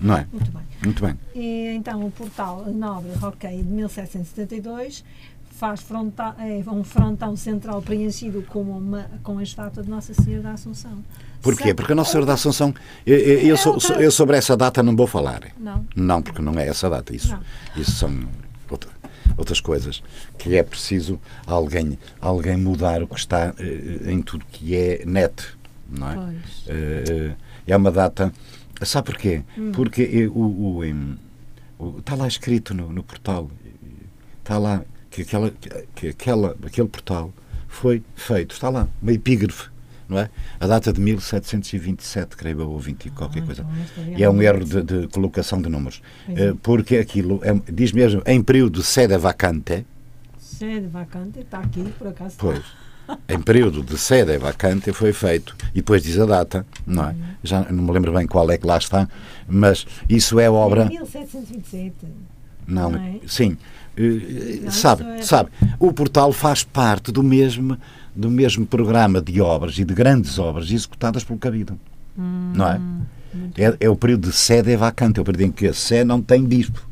Não 0.00 0.16
é? 0.16 0.26
Muito 0.32 0.50
bem. 0.50 0.62
Muito 0.84 1.02
bem. 1.04 1.18
E, 1.32 1.68
então, 1.76 2.04
o 2.04 2.10
portal 2.10 2.66
Nobre 2.66 3.12
Roquei 3.20 3.62
de 3.62 3.68
1772 3.68 5.04
faz 5.52 5.86
é, 6.40 6.68
um 6.68 6.82
frontão 6.82 7.36
central 7.36 7.80
preenchido 7.80 8.42
com, 8.42 8.62
uma, 8.62 9.06
com 9.22 9.38
a 9.38 9.44
estátua 9.44 9.84
de 9.84 9.88
Nossa 9.88 10.12
Senhora 10.12 10.42
da 10.42 10.52
Assunção. 10.54 11.04
Porquê? 11.40 11.72
Porque 11.72 11.92
a 11.92 11.94
Nossa 11.94 12.10
Senhora 12.10 12.26
da 12.26 12.32
Assunção. 12.34 12.74
Eu, 13.06 13.16
eu, 13.16 13.38
eu, 13.50 13.56
so, 13.56 13.92
eu, 13.92 14.10
sobre 14.10 14.36
essa 14.36 14.56
data 14.56 14.82
não 14.82 14.96
vou 14.96 15.06
falar. 15.06 15.42
Não. 15.56 15.86
Não, 15.94 16.20
porque 16.20 16.42
não 16.42 16.58
é 16.58 16.66
essa 16.66 16.90
data. 16.90 17.14
Isso, 17.14 17.38
isso 17.76 17.92
são 17.92 18.26
outras 19.36 19.60
coisas, 19.60 20.02
que 20.38 20.56
é 20.56 20.62
preciso 20.62 21.20
alguém, 21.46 21.98
alguém 22.20 22.56
mudar 22.56 23.02
o 23.02 23.06
que 23.06 23.18
está 23.18 23.54
eh, 23.58 24.10
em 24.10 24.22
tudo 24.22 24.44
que 24.50 24.74
é 24.76 25.02
net 25.04 25.44
não 25.92 26.10
é? 26.10 26.16
Uh, 26.16 27.36
é 27.66 27.76
uma 27.76 27.92
data. 27.92 28.32
Sabe 28.82 29.06
porquê? 29.06 29.42
Hum. 29.56 29.72
Porque 29.72 30.26
o, 30.26 30.40
o, 30.40 30.82
o, 31.78 31.98
está 31.98 32.14
lá 32.14 32.26
escrito 32.26 32.74
no, 32.74 32.90
no 32.90 33.02
portal, 33.02 33.50
está 34.40 34.58
lá 34.58 34.82
que, 35.10 35.22
aquela, 35.22 35.52
que 35.94 36.08
aquela, 36.08 36.56
aquele 36.64 36.88
portal 36.88 37.32
foi 37.68 38.02
feito, 38.16 38.52
está 38.54 38.68
lá, 38.68 38.88
uma 39.00 39.12
epígrafe 39.12 39.71
não 40.08 40.18
é? 40.18 40.30
A 40.60 40.66
data 40.66 40.92
de 40.92 41.00
1727, 41.00 42.36
creio 42.36 42.60
eu, 42.60 42.70
ou 42.70 42.78
20 42.78 43.06
e 43.06 43.10
qualquer 43.10 43.42
ah, 43.42 43.46
coisa. 43.46 43.66
Então 43.98 44.18
e 44.18 44.22
é 44.22 44.30
um 44.30 44.40
erro 44.42 44.64
de, 44.64 44.82
de 44.82 45.08
colocação 45.08 45.60
de 45.60 45.68
números. 45.68 46.02
É. 46.28 46.54
Porque 46.62 46.96
aquilo 46.96 47.40
é, 47.42 47.54
diz 47.72 47.92
mesmo 47.92 48.22
em 48.26 48.42
período 48.42 48.82
sede 48.82 49.16
vacante. 49.16 49.86
Sede 50.38 50.86
vacante, 50.86 51.40
está 51.40 51.58
aqui, 51.58 51.84
por 51.98 52.08
acaso. 52.08 52.36
Pois. 52.38 52.62
em 53.28 53.40
período 53.40 53.82
de 53.82 53.98
sede 53.98 54.38
vacante 54.38 54.92
foi 54.92 55.12
feito, 55.12 55.56
e 55.72 55.76
depois 55.76 56.02
diz 56.02 56.18
a 56.18 56.26
data, 56.26 56.66
não 56.86 57.04
é? 57.04 57.08
Uhum. 57.08 57.16
Já 57.42 57.60
não 57.70 57.84
me 57.84 57.92
lembro 57.92 58.12
bem 58.12 58.26
qual 58.26 58.50
é 58.50 58.58
que 58.58 58.66
lá 58.66 58.78
está, 58.78 59.08
mas 59.48 59.86
isso 60.08 60.38
é 60.38 60.50
obra. 60.50 60.86
1727. 60.86 61.94
Não, 62.66 62.90
não 62.90 63.00
é? 63.00 63.20
sim. 63.26 63.56
Uh, 63.98 64.70
sabe, 64.70 65.04
é... 65.04 65.22
sabe, 65.22 65.50
o 65.78 65.92
portal 65.92 66.32
faz 66.32 66.64
parte 66.64 67.12
do 67.12 67.22
mesmo 67.22 67.76
do 68.14 68.30
mesmo 68.30 68.66
programa 68.66 69.20
de 69.20 69.40
obras 69.40 69.78
e 69.78 69.84
de 69.84 69.94
grandes 69.94 70.38
obras 70.38 70.70
executadas 70.70 71.24
pelo 71.24 71.38
Cabido. 71.38 71.78
Hum, 72.18 72.52
não 72.54 72.68
é? 72.68 72.80
é? 73.56 73.76
é? 73.80 73.88
o 73.88 73.96
período 73.96 74.28
de 74.28 74.34
sede 74.34 74.72
é 74.72 74.76
vacante, 74.76 75.18
é 75.18 75.22
o 75.22 75.24
período 75.24 75.42
em 75.42 75.52
que 75.52 75.66
a 75.66 75.74
Sé 75.74 76.04
não 76.04 76.20
tem 76.20 76.44
bispo. 76.44 76.86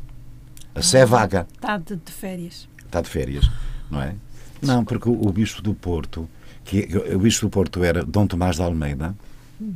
A 0.73 0.81
Sé 0.81 0.99
é 0.99 1.05
vaga. 1.05 1.47
Está 1.53 1.77
de, 1.77 1.95
de, 1.95 2.11
férias. 2.11 2.67
Está 2.85 3.01
de 3.01 3.09
férias, 3.09 3.49
não 3.89 4.01
é? 4.01 4.15
Não, 4.61 4.83
porque 4.83 5.09
o, 5.09 5.27
o 5.27 5.31
bispo 5.31 5.61
do 5.61 5.73
Porto, 5.73 6.27
que 6.63 6.87
o 7.13 7.19
bispo 7.19 7.47
do 7.47 7.49
Porto 7.49 7.83
era 7.83 8.03
Dom 8.03 8.25
Tomás 8.25 8.55
de 8.55 8.63
Almeida, 8.63 9.15
hum. 9.59 9.73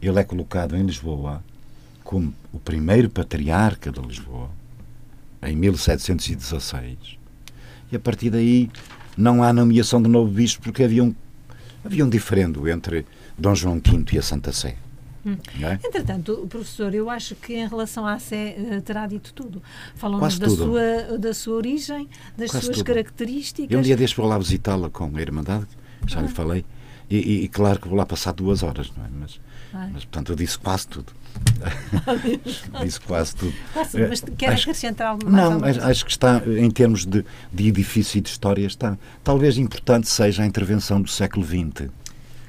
ele 0.00 0.18
é 0.18 0.24
colocado 0.24 0.76
em 0.76 0.82
Lisboa 0.82 1.42
como 2.02 2.32
o 2.52 2.58
primeiro 2.58 3.10
patriarca 3.10 3.90
de 3.90 4.00
Lisboa, 4.00 4.48
em 5.42 5.56
1716. 5.56 7.18
E 7.90 7.96
a 7.96 8.00
partir 8.00 8.30
daí 8.30 8.70
não 9.16 9.42
há 9.42 9.52
nomeação 9.52 10.02
de 10.02 10.08
novo 10.08 10.30
bispo 10.30 10.62
porque 10.62 10.84
havia 10.84 11.02
um, 11.02 11.14
havia 11.84 12.04
um 12.04 12.08
diferendo 12.08 12.68
entre 12.68 13.06
Dom 13.38 13.54
João 13.54 13.80
V 13.84 14.04
e 14.12 14.18
a 14.18 14.22
Santa 14.22 14.52
Sé. 14.52 14.76
Hum. 15.24 15.36
É? 15.60 15.74
Entretanto, 15.84 16.46
professor, 16.48 16.94
eu 16.94 17.10
acho 17.10 17.34
que 17.34 17.54
em 17.54 17.66
relação 17.66 18.06
à 18.06 18.16
Sé 18.18 18.56
uh, 18.58 18.80
terá 18.80 19.06
dito 19.08 19.32
tudo. 19.34 19.60
Falou-nos 19.96 20.38
da 20.38 20.48
sua, 20.48 21.18
da 21.18 21.34
sua 21.34 21.56
origem, 21.56 22.08
das 22.36 22.52
Quase 22.52 22.66
suas 22.66 22.76
tudo. 22.78 22.86
características. 22.86 23.72
Eu 23.72 23.80
um 23.80 23.82
dia 23.82 23.96
deixo 23.96 24.16
vou 24.16 24.26
lá 24.26 24.38
visitá-la 24.38 24.88
com 24.88 25.10
a 25.16 25.20
Irmandade, 25.20 25.66
já 26.06 26.20
ah. 26.20 26.22
lhe 26.22 26.28
falei, 26.28 26.64
e, 27.10 27.16
e, 27.16 27.44
e, 27.44 27.48
claro 27.48 27.80
que 27.80 27.88
vou 27.88 27.96
lá 27.96 28.06
passar 28.06 28.32
duas 28.32 28.62
horas, 28.62 28.92
não 28.96 29.04
é? 29.04 29.08
Mas, 29.20 29.40
mas 29.72 30.04
portanto, 30.04 30.32
eu 30.32 30.36
disse 30.36 30.58
quase 30.58 30.88
tudo. 30.88 31.12
disse 32.82 33.00
quase 33.00 33.36
tudo. 33.36 33.54
mas 33.74 34.20
quer 34.36 34.52
acho, 34.52 34.62
acrescentar 34.64 35.08
algo 35.08 35.30
mais? 35.30 35.50
Não, 35.50 35.64
acho, 35.64 35.80
acho 35.82 36.04
que 36.04 36.10
está, 36.10 36.42
em 36.46 36.70
termos 36.70 37.04
de, 37.04 37.24
de 37.52 37.68
edifício 37.68 38.18
e 38.18 38.20
de 38.20 38.28
história, 38.28 38.66
está. 38.66 38.96
Talvez 39.22 39.58
importante 39.58 40.08
seja 40.08 40.42
a 40.42 40.46
intervenção 40.46 41.00
do 41.00 41.10
século 41.10 41.44
XX, 41.44 41.90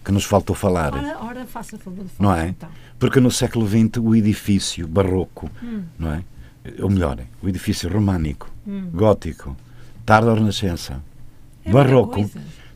que 0.03 0.11
nos 0.11 0.23
faltou 0.23 0.55
falar. 0.55 0.93
Ora, 0.93 1.17
ora 1.21 1.45
faça 1.45 1.77
favor 1.77 2.03
de 2.05 2.11
falar, 2.11 2.29
Não 2.29 2.35
é? 2.35 2.49
Então. 2.49 2.69
Porque 2.97 3.19
no 3.19 3.29
século 3.29 3.67
XX 3.67 3.97
o 4.01 4.15
edifício 4.15 4.87
barroco, 4.87 5.49
hum. 5.61 5.83
não 5.99 6.13
é? 6.13 6.23
Ou 6.79 6.89
melhor, 6.89 7.19
o 7.41 7.47
edifício 7.47 7.91
românico, 7.91 8.49
hum. 8.65 8.89
gótico, 8.93 9.55
tarda 10.05 10.33
Renascença, 10.33 11.01
é 11.63 11.71
barroco, 11.71 12.29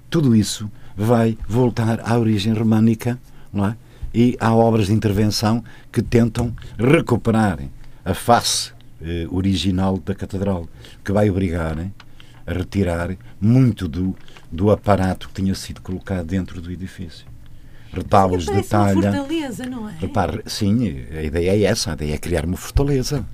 tudo 0.10 0.36
isso 0.36 0.70
vai 0.96 1.38
voltar 1.48 2.02
à 2.02 2.18
origem 2.18 2.54
românica, 2.54 3.18
não 3.52 3.66
é? 3.66 3.76
E 4.14 4.38
há 4.40 4.54
obras 4.54 4.88
de 4.88 4.94
intervenção 4.94 5.64
que 5.92 6.02
tentam 6.02 6.56
recuperar 6.78 7.60
a 8.04 8.14
face 8.14 8.72
eh, 9.02 9.28
original 9.30 9.98
da 9.98 10.14
catedral, 10.14 10.68
que 11.04 11.12
vai 11.12 11.30
obrigar 11.30 11.78
eh, 11.80 11.90
a 12.46 12.54
retirar 12.54 13.16
muito 13.40 13.88
do, 13.88 14.16
do 14.52 14.72
aparato 14.72 15.28
que 15.30 15.42
tinha 15.42 15.56
sido 15.56 15.82
colocado 15.82 16.26
dentro 16.26 16.62
do 16.62 16.72
edifício. 16.72 17.26
Retábulos 17.94 18.46
de 18.46 18.62
talha. 18.64 19.12
Uma 19.12 19.12
fortaleza, 19.12 19.66
não 19.66 19.90
é? 19.90 19.96
Repare, 20.00 20.42
sim, 20.46 21.06
a 21.12 21.22
ideia 21.24 21.52
é 21.52 21.64
essa, 21.64 21.92
a 21.92 21.94
ideia 21.94 22.16
é 22.16 22.18
criar 22.18 22.46
uma 22.46 22.58
fortaleza. 22.58 23.26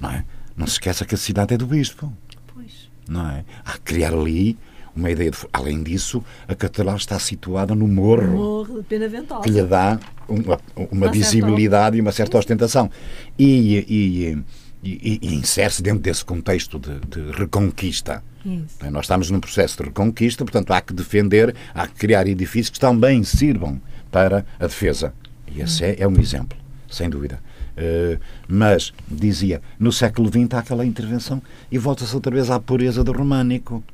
Não 0.00 0.10
é? 0.10 0.24
Não 0.56 0.66
se 0.66 0.74
esqueça 0.74 1.04
que 1.04 1.14
a 1.14 1.18
cidade 1.18 1.54
é 1.54 1.58
do 1.58 1.66
bispo. 1.66 2.12
Pois. 2.54 2.90
Não 3.08 3.28
é? 3.28 3.44
Há 3.64 3.76
criar 3.78 4.14
ali 4.14 4.58
uma 4.96 5.10
ideia 5.10 5.30
de. 5.30 5.38
Além 5.52 5.82
disso, 5.82 6.24
a 6.48 6.54
catedral 6.54 6.96
está 6.96 7.18
situada 7.18 7.74
no 7.74 7.86
morro. 7.86 8.26
Morro 8.28 8.78
de 8.78 8.84
Pena 8.84 9.08
Ventosa. 9.08 9.42
Que 9.42 9.50
lhe 9.50 9.62
dá 9.62 10.00
uma, 10.28 10.58
uma 10.90 11.10
visibilidade 11.10 11.98
e 11.98 12.00
uma 12.00 12.12
certa 12.12 12.38
ostentação. 12.38 12.90
E, 13.38 13.84
e, 13.88 14.38
e, 14.82 15.18
e 15.22 15.34
insere-se 15.34 15.82
dentro 15.82 16.00
desse 16.00 16.24
contexto 16.24 16.78
de, 16.78 16.98
de 17.00 17.30
reconquista. 17.32 18.22
Isso. 18.44 18.90
Nós 18.90 19.04
estamos 19.04 19.30
num 19.30 19.40
processo 19.40 19.76
de 19.78 19.84
reconquista, 19.84 20.44
portanto, 20.44 20.72
há 20.72 20.80
que 20.80 20.92
defender, 20.92 21.54
há 21.74 21.86
que 21.86 21.94
criar 21.94 22.26
edifícios 22.28 22.70
que 22.70 22.78
também 22.78 23.24
sirvam 23.24 23.80
para 24.10 24.46
a 24.58 24.66
defesa. 24.66 25.12
E 25.52 25.60
esse 25.60 25.84
é, 25.84 25.96
é 25.98 26.08
um 26.08 26.18
exemplo, 26.20 26.56
sem 26.88 27.10
dúvida. 27.10 27.40
Uh, 27.76 28.18
mas, 28.48 28.92
dizia, 29.06 29.60
no 29.78 29.92
século 29.92 30.28
XX 30.28 30.54
há 30.54 30.58
aquela 30.60 30.86
intervenção 30.86 31.42
e 31.70 31.76
volta-se 31.76 32.14
outra 32.14 32.32
vez 32.32 32.50
à 32.50 32.58
pureza 32.58 33.04
do 33.04 33.12
românico. 33.12 33.84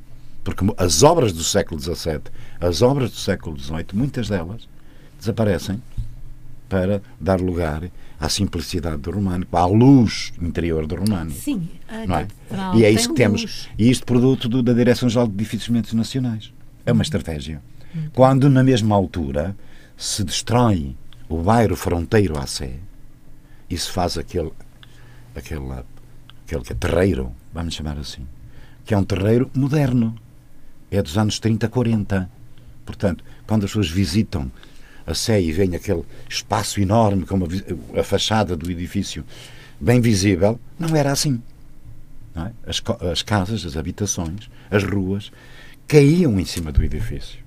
Porque 0.43 0.65
as 0.77 1.03
obras 1.03 1.31
do 1.31 1.43
século 1.43 1.79
XVII, 1.79 2.21
as 2.59 2.81
obras 2.81 3.11
do 3.11 3.17
século 3.17 3.57
XVIII, 3.59 3.85
muitas 3.93 4.27
delas 4.27 4.67
desaparecem 5.19 5.81
para 6.67 7.01
dar 7.19 7.39
lugar 7.39 7.83
à 8.19 8.29
simplicidade 8.29 8.97
do 8.97 9.11
românico, 9.11 9.55
à 9.55 9.65
luz 9.65 10.33
interior 10.41 10.87
do 10.87 10.95
românico. 10.95 11.39
Sim, 11.39 11.69
não 12.07 12.17
é? 12.17 12.27
E 12.75 12.83
é 12.83 12.89
isso 12.89 13.09
que 13.09 13.15
temos. 13.15 13.41
Luz. 13.41 13.69
E 13.77 13.89
isto 13.89 14.05
produto 14.05 14.49
do, 14.49 14.63
da 14.63 14.73
Direção-Geral 14.73 15.27
de 15.27 15.33
Edifícios 15.33 15.93
Nacionais. 15.93 16.51
É 16.85 16.91
uma 16.91 17.03
estratégia. 17.03 17.61
Hum. 17.95 18.09
Quando, 18.13 18.49
na 18.49 18.63
mesma 18.63 18.95
altura, 18.95 19.55
se 19.95 20.23
destrói 20.23 20.95
o 21.29 21.37
bairro 21.37 21.75
fronteiro 21.75 22.37
à 22.37 22.47
Sé 22.47 22.79
e 23.69 23.77
se 23.77 23.89
faz 23.89 24.17
aquele, 24.17 24.51
aquele, 25.35 25.71
aquele 26.45 26.63
que 26.63 26.73
é 26.73 26.75
terreiro, 26.75 27.31
vamos 27.53 27.73
chamar 27.73 27.97
assim, 27.97 28.25
que 28.85 28.93
é 28.93 28.97
um 28.97 29.03
terreiro 29.03 29.49
moderno, 29.53 30.15
é 30.97 31.01
dos 31.01 31.17
anos 31.17 31.39
30, 31.39 31.67
40. 31.67 32.29
Portanto, 32.85 33.23
quando 33.47 33.63
as 33.65 33.71
pessoas 33.71 33.89
visitam 33.89 34.51
a 35.05 35.13
Sé 35.13 35.41
e 35.41 35.51
veem 35.51 35.75
aquele 35.75 36.03
espaço 36.29 36.79
enorme 36.79 37.25
com 37.25 37.35
a, 37.35 37.99
a 37.99 38.03
fachada 38.03 38.55
do 38.55 38.69
edifício 38.71 39.25
bem 39.79 39.99
visível, 39.99 40.59
não 40.79 40.95
era 40.95 41.11
assim. 41.11 41.41
Não 42.33 42.45
é? 42.45 42.51
as, 42.65 42.81
as, 43.11 43.21
casas, 43.21 43.65
as 43.65 43.75
habitações, 43.77 44.49
as 44.71 44.83
ruas 44.83 45.31
caíam 45.87 46.39
em 46.39 46.45
cima 46.45 46.71
do 46.71 46.83
edifício. 46.83 47.39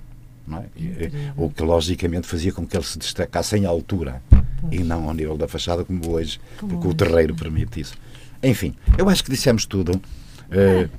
Não 0.45 0.59
é? 0.59 0.65
e, 0.77 1.11
o 1.35 1.49
que 1.49 1.61
logicamente 1.61 2.25
fazia 2.25 2.53
com 2.53 2.65
que 2.65 2.77
ele 2.77 2.85
se 2.85 2.97
destacasse 2.97 3.57
em 3.57 3.65
altura 3.65 4.21
pois. 4.29 4.43
e 4.71 4.79
não 4.79 5.09
ao 5.09 5.13
nível 5.13 5.37
da 5.37 5.47
fachada 5.47 5.83
como 5.83 6.09
hoje, 6.09 6.39
como 6.57 6.71
porque 6.71 6.87
hoje. 6.87 6.95
o 6.95 6.97
terreiro 6.97 7.35
permite 7.35 7.81
isso. 7.81 7.95
Enfim, 8.41 8.73
eu 8.97 9.09
acho 9.09 9.23
que 9.23 9.31
dissemos 9.31 9.65
tudo. 9.65 9.95
Uh, 9.95 10.89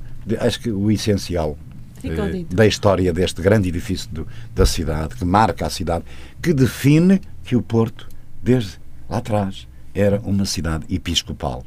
acho 0.40 0.60
que 0.60 0.70
o 0.70 0.90
essencial 0.90 1.56
eh, 2.04 2.44
da 2.48 2.66
história 2.66 3.12
deste 3.12 3.42
grande 3.42 3.68
edifício 3.68 4.08
do, 4.10 4.28
da 4.54 4.66
cidade, 4.66 5.16
que 5.16 5.24
marca 5.24 5.66
a 5.66 5.70
cidade, 5.70 6.04
que 6.42 6.52
define 6.52 7.20
que 7.44 7.56
o 7.56 7.62
Porto, 7.62 8.08
desde 8.42 8.78
lá 9.08 9.18
atrás, 9.18 9.66
era 9.94 10.20
uma 10.20 10.44
cidade 10.44 10.84
episcopal. 10.88 11.64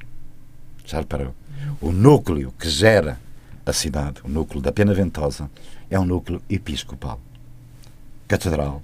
Já 0.85 0.99
reparou? 0.99 1.33
O 1.79 1.91
núcleo 1.91 2.53
que 2.57 2.69
gera 2.69 3.19
a 3.65 3.73
cidade, 3.73 4.21
o 4.23 4.29
núcleo 4.29 4.61
da 4.61 4.71
Pena 4.71 4.93
Ventosa, 4.93 5.49
é 5.89 5.99
um 5.99 6.05
núcleo 6.05 6.41
episcopal. 6.49 7.19
Catedral, 8.27 8.81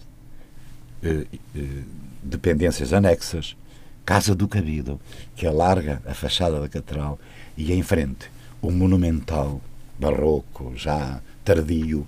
eh, 1.01 1.25
eh, 1.55 1.83
dependências 2.21 2.93
anexas, 2.93 3.55
Casa 4.05 4.33
do 4.33 4.47
Cabido, 4.47 4.99
que 5.36 5.45
alarga 5.45 6.01
a 6.05 6.13
fachada 6.13 6.62
da 6.62 6.69
catedral, 6.69 7.19
e 7.57 7.73
em 7.73 7.83
frente 7.83 8.31
o 8.62 8.71
monumental 8.71 9.62
barroco, 9.99 10.73
já 10.75 11.19
tardio 11.47 12.05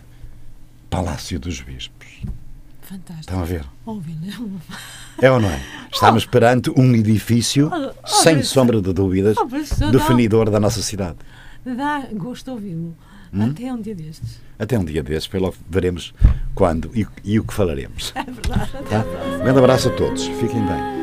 Palácio 0.90 1.40
dos 1.40 1.62
Bispos. 1.62 2.24
Fantástico. 2.82 3.20
Estão 3.22 3.42
a 3.42 3.46
ver? 3.46 3.66
É 5.22 5.32
ou 5.32 5.40
não 5.40 5.50
é? 5.50 5.62
Estamos 5.94 6.26
oh. 6.26 6.30
perante 6.30 6.70
um 6.72 6.94
edifício, 6.94 7.72
oh, 7.72 7.94
oh, 8.04 8.08
sem 8.08 8.44
sombra 8.44 8.82
de 8.82 8.92
dúvidas, 8.92 9.38
oh, 9.38 9.92
definidor 9.92 10.46
dá, 10.46 10.52
da 10.54 10.60
nossa 10.60 10.82
cidade. 10.82 11.18
Dá 11.64 12.06
gosto 12.14 12.52
ouvi-lo. 12.52 12.94
Hum? 13.34 13.52
Até 13.52 13.72
um 13.72 13.80
dia 13.80 13.96
destes. 13.96 14.42
Até 14.58 14.78
um 14.78 14.84
dia 14.84 15.04
destes, 15.04 15.28
pelo 15.28 15.54
veremos 15.70 16.14
quando 16.54 16.92
e, 16.94 17.08
e 17.24 17.40
o 17.40 17.44
que 17.46 17.54
falaremos. 17.54 18.12
É 18.16 18.24
verdade. 18.24 18.72
Tá? 18.90 19.06
Um 19.36 19.44
grande 19.44 19.60
abraço 19.60 19.88
a 19.88 19.92
todos. 19.92 20.26
Fiquem 20.26 20.66
bem. 20.66 20.99